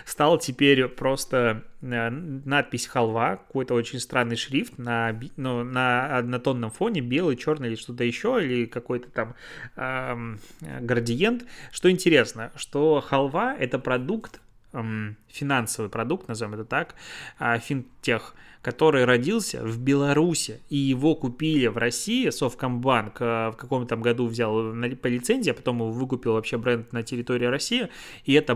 стал 0.06 0.38
теперь 0.38 0.88
просто 0.88 1.64
э, 1.82 2.10
надпись 2.10 2.88
халва, 2.88 3.38
какой-то 3.38 3.74
очень 3.74 4.00
странный 4.00 4.36
шрифт 4.36 4.78
на, 4.78 5.18
ну, 5.38 5.64
на 5.64 6.18
однотонном 6.18 6.72
фоне, 6.72 7.02
белый, 7.02 7.36
черный 7.36 7.70
или 7.70 7.76
что-то 7.76 8.04
еще, 8.04 8.40
или 8.44 8.66
какой-то 8.66 9.10
там 9.10 9.36
эм, 9.76 10.40
градиент. 10.62 11.46
Что 11.72 11.90
интересно, 11.90 12.52
что 12.56 13.02
халва 13.02 13.56
это 13.56 13.80
продукт, 13.80 14.42
эм, 14.74 15.18
финансовый 15.28 15.90
продукт, 15.90 16.28
назовем 16.28 16.54
это 16.54 16.66
так, 16.66 16.96
э, 17.40 17.60
финтех 17.60 18.36
который 18.62 19.06
родился 19.06 19.64
в 19.64 19.80
Беларуси, 19.80 20.62
и 20.70 20.78
его 20.78 21.16
купили 21.16 21.68
в 21.68 21.78
России, 21.78 22.30
Совкомбанк 22.30 23.20
в 23.20 23.56
каком-то 23.58 23.96
году 23.96 24.28
взял 24.28 24.74
по 25.02 25.08
лицензии, 25.08 25.52
а 25.52 25.54
потом 25.54 25.78
его 25.78 25.92
выкупил 25.92 26.34
вообще 26.34 26.58
бренд 26.58 26.92
на 26.94 27.04
территории 27.04 27.46
России, 27.46 27.90
и 28.26 28.34
это 28.34 28.56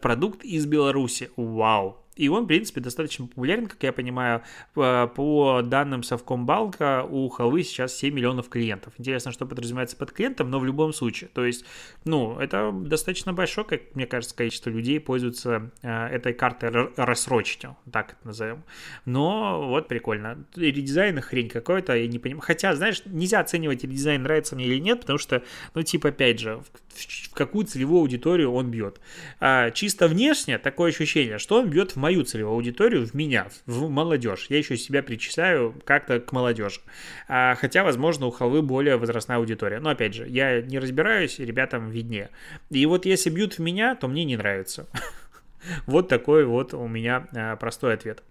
продукт 0.00 0.44
из 0.44 0.66
Беларуси. 0.66 1.30
Вау! 1.36 2.02
И 2.14 2.28
он, 2.28 2.44
в 2.44 2.46
принципе, 2.46 2.80
достаточно 2.80 3.26
популярен, 3.26 3.66
как 3.66 3.82
я 3.82 3.92
понимаю. 3.92 4.42
По 4.74 5.62
данным 5.64 6.02
Совкомбанка, 6.02 7.06
у 7.08 7.28
халвы 7.30 7.62
сейчас 7.62 7.94
7 7.96 8.14
миллионов 8.14 8.48
клиентов. 8.50 8.92
Интересно, 8.98 9.32
что 9.32 9.46
подразумевается 9.46 9.96
под 9.96 10.12
клиентом, 10.12 10.50
но 10.50 10.58
в 10.58 10.64
любом 10.64 10.92
случае. 10.92 11.30
То 11.32 11.44
есть, 11.44 11.64
ну, 12.04 12.38
это 12.38 12.70
достаточно 12.70 13.32
большое, 13.32 13.66
как 13.66 13.94
мне 13.94 14.06
кажется, 14.06 14.36
количество 14.36 14.68
людей 14.68 15.00
пользуются 15.00 15.70
э, 15.80 16.06
этой 16.08 16.34
картой 16.34 16.70
рассрочки, 16.96 17.70
так 17.90 18.12
это 18.12 18.26
назовем. 18.26 18.64
Но 19.06 19.31
вот 19.32 19.88
прикольно. 19.88 20.44
Редизайн 20.56 21.20
хрень 21.20 21.48
какой-то, 21.48 21.94
я 21.94 22.06
не 22.06 22.18
понимаю. 22.18 22.42
Хотя, 22.42 22.74
знаешь, 22.74 23.02
нельзя 23.04 23.40
оценивать 23.40 23.84
редизайн, 23.84 24.22
нравится 24.22 24.56
мне 24.56 24.66
или 24.66 24.78
нет, 24.78 25.00
потому 25.00 25.18
что, 25.18 25.42
ну, 25.74 25.82
типа, 25.82 26.08
опять 26.10 26.40
же, 26.40 26.62
в 26.94 27.34
какую 27.34 27.66
целевую 27.66 28.00
аудиторию 28.00 28.52
он 28.52 28.70
бьет. 28.70 29.00
А 29.40 29.70
чисто 29.70 30.08
внешне 30.08 30.58
такое 30.58 30.90
ощущение, 30.90 31.38
что 31.38 31.60
он 31.60 31.70
бьет 31.70 31.92
в 31.92 31.96
мою 31.96 32.24
целевую 32.24 32.54
аудиторию, 32.54 33.06
в 33.06 33.14
меня, 33.14 33.48
в 33.66 33.88
молодежь. 33.88 34.46
Я 34.48 34.58
еще 34.58 34.76
себя 34.76 35.02
причисляю 35.02 35.74
как-то 35.84 36.20
к 36.20 36.32
молодежи. 36.32 36.80
А, 37.28 37.54
хотя, 37.54 37.84
возможно, 37.84 38.26
у 38.26 38.30
халвы 38.30 38.62
более 38.62 38.96
возрастная 38.96 39.38
аудитория. 39.38 39.80
Но, 39.80 39.90
опять 39.90 40.14
же, 40.14 40.26
я 40.28 40.60
не 40.60 40.78
разбираюсь, 40.78 41.38
ребятам 41.38 41.90
виднее. 41.90 42.30
И 42.70 42.84
вот 42.86 43.06
если 43.06 43.30
бьют 43.30 43.54
в 43.54 43.58
меня, 43.60 43.94
то 43.94 44.08
мне 44.08 44.24
не 44.24 44.36
нравится. 44.36 44.86
Вот 45.86 46.08
такой 46.08 46.44
вот 46.44 46.74
у 46.74 46.88
меня 46.88 47.28
а, 47.36 47.54
простой 47.54 47.94
ответ. 47.94 48.24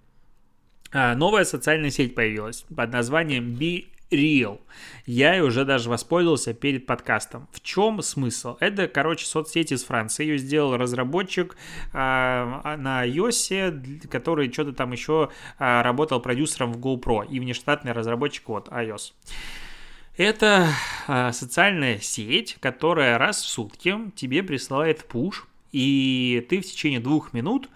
А, 0.94 1.16
новая 1.16 1.46
социальная 1.46 1.90
сеть 1.90 2.16
появилась 2.16 2.66
под 2.76 2.92
названием 2.92 3.56
Be 3.56 3.86
Real. 4.12 4.60
Я 5.06 5.38
и 5.38 5.40
уже 5.40 5.64
даже 5.64 5.90
воспользовался 5.90 6.54
перед 6.54 6.86
подкастом. 6.86 7.48
В 7.54 7.62
чем 7.62 8.02
смысл? 8.02 8.58
Это, 8.60 8.88
короче, 8.88 9.26
соцсеть 9.26 9.72
из 9.72 9.86
Франции. 9.86 10.26
Ее 10.26 10.38
сделал 10.38 10.76
разработчик 10.76 11.56
э, 11.94 11.98
на 11.98 13.08
iOS, 13.08 14.08
который 14.08 14.52
что-то 14.52 14.74
там 14.74 14.92
еще 14.92 15.30
э, 15.58 15.82
работал 15.82 16.20
продюсером 16.20 16.74
в 16.74 16.78
GoPro 16.78 17.26
и 17.26 17.40
внештатный 17.40 17.94
разработчик 17.94 18.50
вот 18.50 18.68
iOS. 18.68 19.14
Это 20.18 20.68
э, 21.08 21.32
социальная 21.32 22.00
сеть, 22.00 22.58
которая 22.60 23.18
раз 23.18 23.42
в 23.42 23.48
сутки 23.48 23.96
тебе 24.16 24.44
присылает 24.44 25.06
пуш, 25.06 25.48
и 25.72 26.46
ты 26.50 26.60
в 26.60 26.66
течение 26.66 27.00
двух 27.00 27.32
минут 27.32 27.70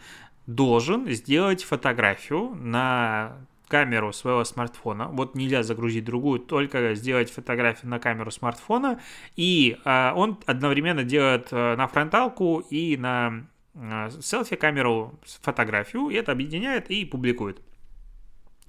должен 0.48 1.10
сделать 1.12 1.64
фотографию 1.64 2.56
на 2.56 3.38
камеру 3.68 4.14
своего 4.14 4.44
смартфона. 4.44 5.08
Вот 5.08 5.36
нельзя 5.36 5.64
загрузить 5.64 6.06
другую, 6.06 6.40
только 6.40 6.94
сделать 6.96 7.32
фотографию 7.32 7.90
на 7.90 8.00
камеру 8.00 8.32
смартфона. 8.32 9.00
И 9.36 9.78
а, 9.86 10.14
он 10.16 10.40
одновременно 10.46 11.04
делает 11.04 11.48
а, 11.52 11.76
на 11.76 11.88
фронталку 11.88 12.60
и 12.70 12.96
на 12.98 13.48
а, 13.76 14.10
селфи-камеру 14.10 15.20
фотографию, 15.42 16.10
и 16.10 16.16
это 16.16 16.32
объединяет 16.32 16.90
и 16.92 17.06
публикует. 17.06 17.62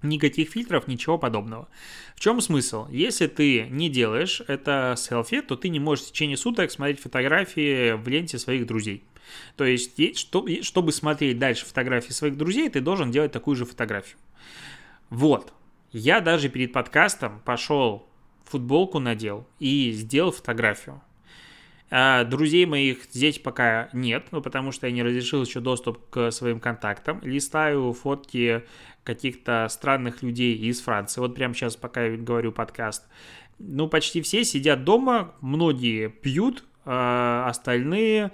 Никаких 0.02 0.50
фильтров, 0.50 0.88
ничего 0.88 1.18
подобного. 1.18 1.68
В 2.14 2.20
чем 2.20 2.40
смысл? 2.40 2.86
Если 2.90 3.26
ты 3.26 3.66
не 3.70 3.88
делаешь 3.88 4.42
это 4.46 4.94
селфи, 4.96 5.40
то 5.40 5.56
ты 5.56 5.68
не 5.68 5.80
можешь 5.80 6.04
в 6.04 6.08
течение 6.08 6.36
суток 6.36 6.70
смотреть 6.70 7.00
фотографии 7.00 7.92
в 7.92 8.06
ленте 8.06 8.38
своих 8.38 8.66
друзей. 8.66 9.04
То 9.56 9.64
есть, 9.64 9.98
чтобы 10.64 10.92
смотреть 10.92 11.38
дальше 11.38 11.66
фотографии 11.66 12.12
своих 12.12 12.36
друзей, 12.36 12.68
ты 12.68 12.80
должен 12.80 13.10
делать 13.10 13.32
такую 13.32 13.56
же 13.56 13.64
фотографию. 13.64 14.18
Вот. 15.10 15.52
Я 15.92 16.20
даже 16.20 16.48
перед 16.48 16.72
подкастом 16.72 17.40
пошел, 17.44 18.08
футболку 18.44 18.98
надел 18.98 19.46
и 19.58 19.92
сделал 19.92 20.32
фотографию. 20.32 21.00
А 21.88 22.24
друзей 22.24 22.66
моих 22.66 23.04
здесь 23.12 23.38
пока 23.38 23.88
нет, 23.92 24.26
ну, 24.32 24.42
потому 24.42 24.72
что 24.72 24.88
я 24.88 24.92
не 24.92 25.04
разрешил 25.04 25.44
еще 25.44 25.60
доступ 25.60 26.10
к 26.10 26.32
своим 26.32 26.58
контактам. 26.58 27.20
Листаю 27.22 27.92
фотки 27.92 28.64
каких-то 29.04 29.68
странных 29.70 30.22
людей 30.22 30.56
из 30.56 30.80
Франции. 30.80 31.20
Вот 31.20 31.36
прямо 31.36 31.54
сейчас, 31.54 31.76
пока 31.76 32.06
я 32.06 32.16
говорю 32.16 32.50
подкаст. 32.50 33.06
Ну, 33.60 33.88
почти 33.88 34.20
все 34.20 34.44
сидят 34.44 34.82
дома, 34.82 35.34
многие 35.40 36.08
пьют, 36.08 36.64
а 36.84 37.46
остальные 37.48 38.32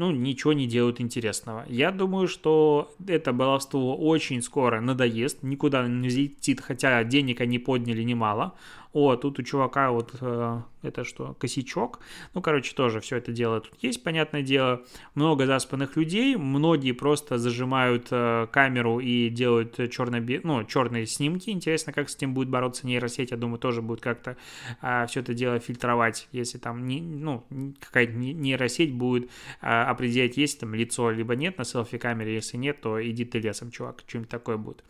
ну, 0.00 0.10
ничего 0.12 0.54
не 0.54 0.66
делают 0.66 0.98
интересного. 0.98 1.66
Я 1.68 1.90
думаю, 1.90 2.26
что 2.26 2.90
это 3.06 3.34
баловство 3.34 3.94
очень 3.94 4.40
скоро 4.40 4.80
надоест, 4.80 5.42
никуда 5.42 5.86
не 5.86 6.08
взлетит, 6.08 6.62
хотя 6.62 7.04
денег 7.04 7.42
они 7.42 7.58
подняли 7.58 8.02
немало. 8.02 8.54
О, 8.92 9.14
тут 9.16 9.38
у 9.38 9.42
чувака 9.42 9.92
вот 9.92 10.14
э, 10.20 10.60
это 10.82 11.04
что, 11.04 11.34
косячок. 11.34 12.00
Ну, 12.34 12.40
короче, 12.40 12.74
тоже 12.74 13.00
все 13.00 13.16
это 13.16 13.32
дело 13.32 13.60
тут 13.60 13.74
есть, 13.82 14.02
понятное 14.02 14.42
дело. 14.42 14.82
Много 15.14 15.46
заспанных 15.46 15.96
людей, 15.96 16.36
многие 16.36 16.92
просто 16.92 17.38
зажимают 17.38 18.08
э, 18.10 18.46
камеру 18.50 18.98
и 18.98 19.28
делают 19.28 19.76
черно 19.90 20.18
ну, 20.42 20.64
черные 20.64 21.06
снимки. 21.06 21.50
Интересно, 21.50 21.92
как 21.92 22.08
с 22.08 22.16
этим 22.16 22.34
будет 22.34 22.48
бороться 22.48 22.86
нейросеть. 22.86 23.30
Я 23.30 23.36
думаю, 23.36 23.58
тоже 23.58 23.82
будет 23.82 24.00
как-то 24.00 24.36
э, 24.82 25.06
все 25.08 25.20
это 25.20 25.34
дело 25.34 25.60
фильтровать, 25.60 26.28
если 26.32 26.58
там 26.58 26.86
не, 26.86 27.00
ну, 27.00 27.44
какая-то 27.78 28.12
нейросеть 28.12 28.92
будет 28.92 29.30
э, 29.60 29.66
определять, 29.66 30.36
есть 30.36 30.60
там 30.60 30.74
лицо, 30.74 31.10
либо 31.10 31.36
нет 31.36 31.58
на 31.58 31.64
селфи-камере. 31.64 32.34
Если 32.34 32.56
нет, 32.56 32.80
то 32.80 33.00
иди 33.06 33.24
ты 33.24 33.38
лесом, 33.38 33.70
чувак, 33.70 34.02
что-нибудь 34.06 34.30
такое 34.30 34.56
будет. 34.56 34.82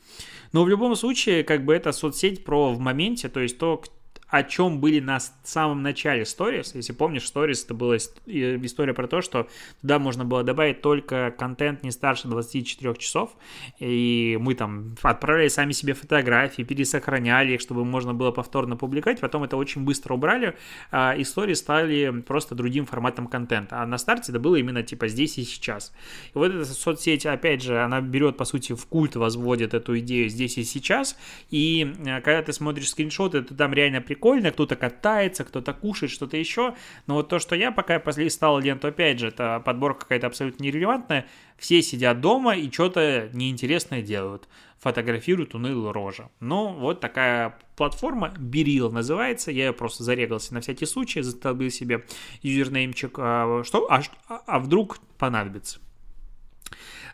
Но 0.52 0.64
в 0.64 0.68
любом 0.68 0.96
случае, 0.96 1.44
как 1.44 1.64
бы 1.64 1.74
это 1.74 1.92
соцсеть 1.92 2.44
про 2.44 2.72
в 2.72 2.78
моменте, 2.78 3.28
то 3.28 3.40
есть 3.40 3.58
то, 3.58 3.82
о 4.30 4.42
чем 4.44 4.80
были 4.80 5.00
на 5.00 5.18
самом 5.42 5.82
начале 5.82 6.22
Stories. 6.22 6.70
Если 6.74 6.92
помнишь, 6.92 7.24
Stories 7.24 7.64
это 7.64 7.74
была 7.74 7.96
история 7.96 8.94
про 8.94 9.06
то, 9.06 9.20
что 9.20 9.48
туда 9.80 9.98
можно 9.98 10.24
было 10.24 10.42
добавить 10.42 10.80
только 10.80 11.34
контент 11.36 11.82
не 11.82 11.90
старше 11.90 12.28
24 12.28 12.94
часов, 12.94 13.30
и 13.78 14.38
мы 14.40 14.54
там 14.54 14.94
отправляли 15.02 15.48
сами 15.48 15.72
себе 15.72 15.94
фотографии, 15.94 16.62
пересохраняли 16.62 17.54
их, 17.54 17.60
чтобы 17.60 17.84
можно 17.84 18.14
было 18.14 18.30
повторно 18.30 18.76
публиковать, 18.76 19.20
потом 19.20 19.44
это 19.44 19.56
очень 19.56 19.84
быстро 19.84 20.14
убрали, 20.14 20.56
а 20.90 21.14
истории 21.16 21.54
стали 21.54 22.22
просто 22.26 22.54
другим 22.54 22.86
форматом 22.86 23.26
контента, 23.26 23.82
а 23.82 23.86
на 23.86 23.98
старте 23.98 24.32
это 24.32 24.40
было 24.40 24.56
именно 24.56 24.82
типа 24.82 25.08
здесь 25.08 25.38
и 25.38 25.42
сейчас. 25.42 25.92
И 26.34 26.38
вот 26.38 26.52
эта 26.52 26.64
соцсеть, 26.64 27.26
опять 27.26 27.62
же, 27.62 27.82
она 27.82 28.00
берет, 28.00 28.36
по 28.36 28.44
сути, 28.44 28.74
в 28.74 28.86
культ 28.86 29.16
возводит 29.16 29.74
эту 29.74 29.98
идею 29.98 30.28
здесь 30.28 30.56
и 30.56 30.64
сейчас, 30.64 31.16
и 31.50 31.94
э, 32.06 32.20
когда 32.20 32.42
ты 32.42 32.52
смотришь 32.52 32.90
скриншоты, 32.90 33.42
то 33.42 33.54
там 33.54 33.72
реально 33.72 34.00
прикольно 34.00 34.19
прикольно, 34.20 34.50
кто-то 34.50 34.76
катается, 34.76 35.44
кто-то 35.44 35.72
кушает, 35.72 36.12
что-то 36.12 36.36
еще. 36.36 36.74
Но 37.06 37.14
вот 37.14 37.28
то, 37.28 37.38
что 37.38 37.56
я 37.56 37.72
пока 37.72 37.98
полистал 37.98 38.58
ленту, 38.58 38.88
опять 38.88 39.18
же, 39.18 39.28
это 39.28 39.62
подборка 39.64 40.00
какая-то 40.00 40.26
абсолютно 40.26 40.62
нерелевантная. 40.62 41.26
Все 41.56 41.80
сидят 41.80 42.20
дома 42.20 42.54
и 42.54 42.70
что-то 42.70 43.30
неинтересное 43.32 44.02
делают. 44.02 44.46
Фотографируют 44.78 45.54
унылую 45.54 45.92
рожу. 45.92 46.30
Ну, 46.40 46.74
вот 46.74 47.00
такая 47.00 47.58
платформа, 47.76 48.34
Берил 48.38 48.90
называется. 48.90 49.50
Я 49.50 49.66
ее 49.66 49.72
просто 49.72 50.04
зарегался 50.04 50.52
на 50.52 50.60
всякий 50.60 50.86
случай, 50.86 51.22
заставил 51.22 51.70
себе 51.70 52.04
юзернеймчик. 52.42 53.18
А, 53.18 53.62
что, 53.64 53.90
а, 53.90 54.02
а 54.28 54.58
вдруг 54.58 54.98
понадобится? 55.16 55.80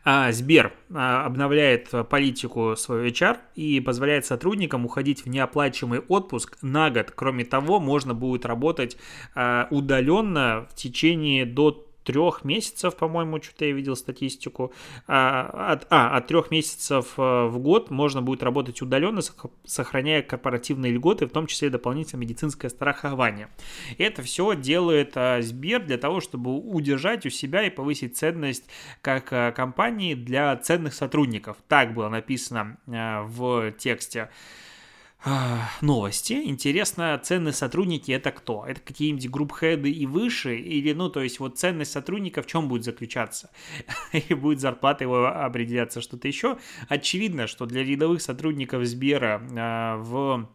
А, 0.08 0.30
Сбер 0.30 0.72
а, 0.94 1.26
обновляет 1.26 1.90
политику 2.08 2.76
свою 2.76 3.08
HR 3.08 3.38
и 3.56 3.80
позволяет 3.80 4.24
сотрудникам 4.24 4.84
уходить 4.84 5.24
в 5.24 5.28
неоплачиваемый 5.28 5.98
отпуск 5.98 6.58
на 6.62 6.90
год. 6.90 7.10
Кроме 7.12 7.44
того, 7.44 7.80
можно 7.80 8.14
будет 8.14 8.46
работать 8.46 8.96
а, 9.34 9.66
удаленно 9.72 10.68
в 10.70 10.76
течение 10.76 11.44
до 11.44 11.85
трех 12.06 12.44
месяцев, 12.44 12.96
по-моему, 12.96 13.42
что-то 13.42 13.64
я 13.64 13.72
видел 13.72 13.96
статистику. 13.96 14.72
А, 15.08 15.72
от, 15.72 15.86
а, 15.90 16.16
от 16.16 16.28
трех 16.28 16.50
месяцев 16.52 17.14
э, 17.18 17.46
в 17.46 17.58
год 17.58 17.90
можно 17.90 18.22
будет 18.22 18.42
работать 18.44 18.80
удаленно, 18.80 19.20
сохраняя 19.64 20.22
корпоративные 20.22 20.92
льготы, 20.92 21.26
в 21.26 21.30
том 21.30 21.48
числе 21.48 21.68
дополнительное 21.68 22.22
медицинское 22.22 22.68
страхование. 22.70 23.48
Это 23.98 24.22
все 24.22 24.54
делает 24.54 25.12
а, 25.16 25.42
Сбер 25.42 25.84
для 25.84 25.98
того, 25.98 26.20
чтобы 26.20 26.56
удержать 26.56 27.26
у 27.26 27.30
себя 27.30 27.64
и 27.64 27.70
повысить 27.70 28.16
ценность 28.16 28.64
как 29.02 29.32
а, 29.32 29.50
компании 29.50 30.14
для 30.14 30.56
ценных 30.56 30.94
сотрудников. 30.94 31.56
Так 31.66 31.92
было 31.92 32.08
написано 32.08 32.78
а, 32.86 33.24
в 33.24 33.72
тексте 33.72 34.30
новости. 35.80 36.34
Интересно, 36.44 37.20
ценные 37.22 37.52
сотрудники 37.52 38.12
это 38.12 38.30
кто? 38.30 38.64
Это 38.66 38.80
какие-нибудь 38.80 39.28
групп-хеды 39.30 39.90
и 39.90 40.06
выше? 40.06 40.56
Или, 40.56 40.92
ну, 40.92 41.08
то 41.08 41.22
есть 41.22 41.40
вот 41.40 41.58
ценность 41.58 41.92
сотрудника 41.92 42.42
в 42.42 42.46
чем 42.46 42.68
будет 42.68 42.84
заключаться? 42.84 43.50
И 44.12 44.34
будет 44.34 44.60
зарплата 44.60 45.04
его 45.04 45.26
определяться 45.26 46.00
что-то 46.00 46.28
еще? 46.28 46.58
Очевидно, 46.88 47.46
что 47.46 47.66
для 47.66 47.82
рядовых 47.82 48.22
сотрудников 48.22 48.84
Сбера 48.84 49.42
в 49.98 50.48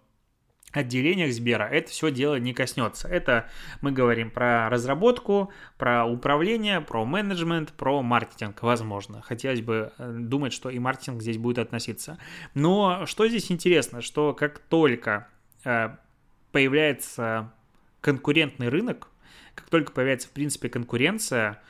отделениях 0.72 1.34
Сбера 1.34 1.64
это 1.64 1.90
все 1.90 2.12
дело 2.12 2.36
не 2.36 2.54
коснется. 2.54 3.08
Это 3.08 3.50
мы 3.82 3.92
говорим 3.92 4.32
про 4.32 4.70
разработку, 4.70 5.52
про 5.78 6.06
управление, 6.06 6.82
про 6.82 7.06
менеджмент, 7.06 7.74
про 7.74 8.02
маркетинг, 8.02 8.62
возможно. 8.64 9.22
Хотелось 9.22 9.62
бы 9.62 9.92
э, 9.98 10.12
думать, 10.20 10.54
что 10.54 10.70
и 10.70 10.80
маркетинг 10.80 11.22
здесь 11.22 11.38
будет 11.38 11.60
относиться. 11.60 12.18
Но 12.54 13.06
что 13.06 13.28
здесь 13.28 13.52
интересно, 13.52 14.02
что 14.02 14.34
как 14.34 14.60
только 14.60 15.28
э, 15.64 15.90
появляется 16.52 17.52
конкурентный 18.02 18.70
рынок, 18.70 19.08
как 19.56 19.70
только 19.70 19.92
появляется, 19.92 20.28
в 20.28 20.32
принципе, 20.32 20.70
конкуренция, 20.70 21.62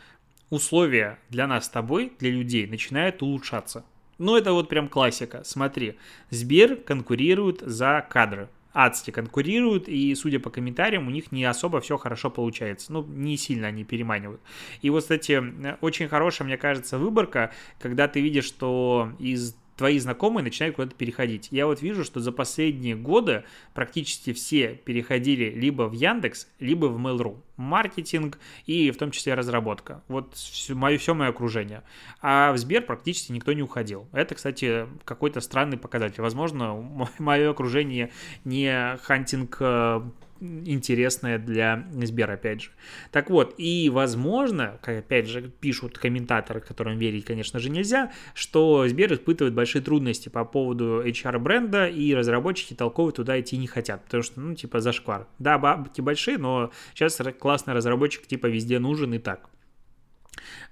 условия 0.50 1.18
для 1.30 1.48
нас 1.48 1.66
с 1.66 1.70
тобой, 1.70 2.14
для 2.20 2.30
людей, 2.30 2.68
начинают 2.68 3.22
улучшаться. 3.22 3.86
Ну, 4.18 4.36
это 4.36 4.54
вот 4.54 4.70
прям 4.70 4.88
классика. 4.88 5.42
Смотри, 5.44 5.98
Сбер 6.30 6.76
конкурирует 6.76 7.62
за 7.62 8.06
кадры 8.08 8.50
адски 8.74 9.12
конкурируют, 9.12 9.88
и, 9.88 10.14
судя 10.16 10.40
по 10.40 10.50
комментариям, 10.50 11.08
у 11.08 11.12
них 11.12 11.32
не 11.32 11.44
особо 11.46 11.82
все 11.82 11.98
хорошо 11.98 12.30
получается. 12.30 12.94
Ну, 12.94 13.04
не 13.04 13.38
сильно 13.38 13.68
они 13.68 13.84
переманивают. 13.84 14.42
И 14.82 14.90
вот, 14.90 15.02
кстати, 15.02 15.42
очень 15.82 16.08
хорошая, 16.08 16.48
мне 16.48 16.58
кажется, 16.58 16.98
выборка, 16.98 17.52
когда 17.80 18.08
ты 18.08 18.22
видишь, 18.22 18.46
что 18.46 19.12
из 19.20 19.56
твои 19.82 19.98
знакомые 19.98 20.44
начинают 20.44 20.76
куда-то 20.76 20.94
переходить. 20.96 21.48
Я 21.50 21.66
вот 21.66 21.82
вижу, 21.82 22.04
что 22.04 22.20
за 22.20 22.32
последние 22.32 22.96
годы 22.96 23.46
практически 23.74 24.32
все 24.32 24.76
переходили 24.76 25.46
либо 25.50 25.88
в 25.88 25.94
Яндекс, 25.94 26.48
либо 26.60 26.86
в 26.86 27.00
Mail.ru. 27.00 27.42
Маркетинг 27.58 28.38
и 28.68 28.92
в 28.92 28.98
том 28.98 29.10
числе 29.10 29.34
разработка. 29.34 30.04
Вот 30.08 30.36
все 30.36 30.76
мое, 30.76 31.00
все 31.00 31.16
мое 31.16 31.30
окружение. 31.30 31.82
А 32.22 32.52
в 32.52 32.60
Сбер 32.60 32.84
практически 32.84 33.32
никто 33.32 33.54
не 33.54 33.64
уходил. 33.64 34.08
Это, 34.12 34.36
кстати, 34.36 34.86
какой-то 35.04 35.42
странный 35.42 35.78
показатель. 35.78 36.22
Возможно, 36.22 36.76
мое 37.18 37.50
окружение 37.50 38.12
не 38.46 38.98
хантинг 38.98 39.58
э, 39.62 40.02
интересное 40.42 41.38
для 41.38 41.88
Сбера, 42.02 42.34
опять 42.34 42.64
же. 42.64 42.70
Так 43.12 43.30
вот, 43.30 43.54
и 43.58 43.90
возможно, 43.90 44.80
как 44.82 45.00
опять 45.00 45.28
же 45.28 45.42
пишут 45.42 45.98
комментаторы, 45.98 46.60
которым 46.60 46.98
верить, 46.98 47.26
конечно 47.26 47.60
же, 47.60 47.70
нельзя, 47.70 48.12
что 48.34 48.88
Сбер 48.88 49.14
испытывает 49.14 49.54
большие 49.54 49.82
трудности 49.82 50.30
по 50.30 50.44
поводу 50.44 51.04
HR-бренда, 51.06 51.88
и 51.88 52.14
разработчики 52.14 52.74
толково 52.74 53.12
туда 53.12 53.40
идти 53.40 53.58
не 53.58 53.68
хотят, 53.68 54.04
потому 54.06 54.24
что, 54.24 54.40
ну, 54.42 54.56
типа, 54.56 54.80
зашквар. 54.80 55.28
Да, 55.40 55.58
бабки 55.58 56.02
большие, 56.02 56.38
но 56.38 56.72
сейчас 56.94 57.20
классный 57.40 57.74
разработчик, 57.74 58.26
типа, 58.26 58.48
везде 58.48 58.80
нужен 58.80 59.14
и 59.14 59.20
так. 59.20 59.50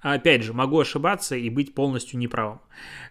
Опять 0.01 0.43
же, 0.43 0.53
могу 0.53 0.79
ошибаться 0.79 1.35
и 1.35 1.49
быть 1.49 1.75
полностью 1.75 2.17
неправым. 2.19 2.59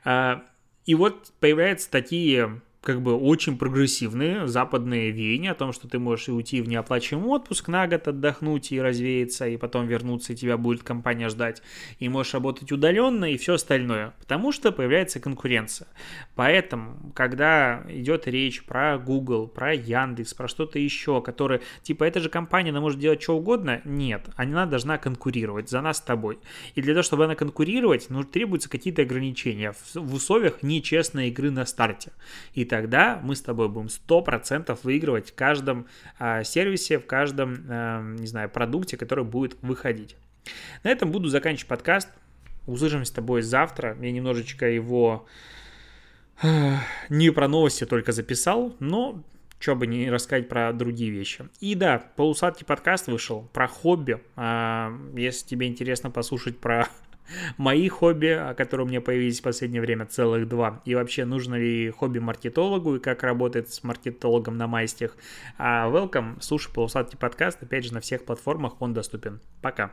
А, 0.05 0.43
и 0.87 0.95
вот 0.95 1.33
появляются 1.39 1.91
такие 1.91 2.63
как 2.81 3.03
бы 3.03 3.15
очень 3.15 3.59
прогрессивные 3.59 4.47
западные 4.47 5.11
веяния 5.11 5.51
о 5.51 5.55
том, 5.55 5.73
что 5.73 5.89
ты 5.89 5.99
можешь 5.99 6.29
и 6.29 6.33
уйти 6.33 6.61
в 6.61 6.69
неоплачиваемый 6.69 7.31
отпуск 7.31 7.69
на 7.69 7.87
год, 7.87 8.07
отдохнуть 8.07 8.71
и 8.73 8.81
развеяться, 8.81 9.49
и 9.49 9.57
потом 9.57 9.87
вернуться, 9.87 10.33
и 10.33 10.37
тебя 10.37 10.57
будет 10.57 10.83
компания 10.83 11.29
ждать, 11.29 11.63
и 11.99 12.09
можешь 12.09 12.35
работать 12.35 12.71
удаленно, 12.71 13.25
и 13.25 13.37
все 13.37 13.55
остальное, 13.55 14.15
потому 14.21 14.53
что 14.53 14.71
появляется 14.71 15.19
конкуренция. 15.21 15.89
Поэтому, 16.37 17.13
когда 17.15 17.85
идет 17.89 18.29
речь 18.29 18.65
про 18.65 18.97
Google, 18.99 19.49
про 19.49 19.75
Яндекс, 19.75 20.35
про 20.35 20.47
что-то 20.47 20.79
еще, 20.79 21.21
которые, 21.21 21.61
типа, 21.83 22.05
эта 22.05 22.21
же 22.21 22.29
компания, 22.29 22.71
она 22.71 22.81
может 22.81 23.01
делать 23.01 23.23
что 23.23 23.37
угодно, 23.37 23.83
нет, 23.85 24.29
она 24.37 24.67
должна 24.67 24.99
конкурировать 24.99 25.69
за 25.69 25.81
нас 25.81 25.99
с 25.99 26.01
тобой. 26.01 26.39
И 26.75 26.83
для 26.83 26.95
того, 26.95 27.03
чтобы 27.03 27.25
она 27.25 27.35
конкурировать, 27.35 28.07
ну, 28.09 28.23
требуются 28.23 28.71
какие-то 28.71 29.03
ограничения 29.03 29.75
в 29.95 30.15
условиях 30.15 30.63
нечестной 30.63 31.29
игры 31.29 31.51
на 31.51 31.67
старте. 31.67 32.13
И 32.55 32.68
тогда 32.69 33.21
мы 33.23 33.35
с 33.35 33.41
тобой 33.41 33.69
будем 33.69 33.89
100% 33.89 34.79
выигрывать 34.83 35.31
в 35.31 35.35
каждом 35.35 35.87
э, 36.19 36.45
сервисе, 36.45 36.99
в 36.99 37.07
каждом, 37.07 37.67
э, 37.69 38.17
не 38.19 38.27
знаю, 38.27 38.49
продукте, 38.49 38.97
который 38.97 39.25
будет 39.25 39.57
выходить. 39.63 40.17
На 40.85 40.91
этом 40.91 41.11
буду 41.11 41.29
заканчивать 41.29 41.69
подкаст. 41.69 42.09
Услышимся 42.67 43.11
с 43.11 43.15
тобой 43.15 43.43
завтра. 43.43 43.97
Я 44.01 44.13
немножечко 44.13 44.69
его 44.69 45.27
э, 46.43 46.75
не 47.09 47.31
про 47.31 47.49
новости 47.49 47.85
только 47.85 48.13
записал, 48.13 48.77
но 48.79 49.23
что 49.59 49.75
бы 49.75 49.89
не 49.89 50.09
рассказать 50.11 50.49
про 50.49 50.73
другие 50.73 51.11
вещи. 51.11 51.49
И 51.59 51.75
да, 51.75 51.99
полусадки 52.17 52.63
подкаст 52.63 53.09
вышел 53.09 53.49
про 53.53 53.67
хобби. 53.67 54.21
Если 55.17 55.47
тебе 55.49 55.67
интересно 55.67 56.13
послушать 56.13 56.59
про 56.59 56.87
мои 57.57 57.89
хобби, 57.89 58.55
которые 58.57 58.87
у 58.87 58.89
меня 58.89 59.01
появились 59.01 59.41
в 59.41 59.43
последнее 59.43 59.81
время, 59.81 60.07
целых 60.07 60.49
два. 60.49 60.81
И 60.85 60.95
вообще, 60.95 61.25
нужно 61.25 61.57
ли 61.57 61.91
хобби 61.91 62.19
маркетологу 62.19 62.97
и 62.97 63.01
как 63.01 63.23
работает 63.23 63.73
с 63.73 63.83
маркетологом 63.83 64.57
на 64.57 64.67
майстях. 64.67 65.17
А 65.57 65.89
welcome, 65.91 66.37
слушай 66.41 66.73
полусладкий 66.73 67.19
подкаст, 67.19 67.63
опять 67.63 67.85
же, 67.85 67.95
на 67.95 68.01
всех 68.01 68.25
платформах 68.25 68.81
он 68.81 68.95
доступен. 68.95 69.41
Пока. 69.63 69.93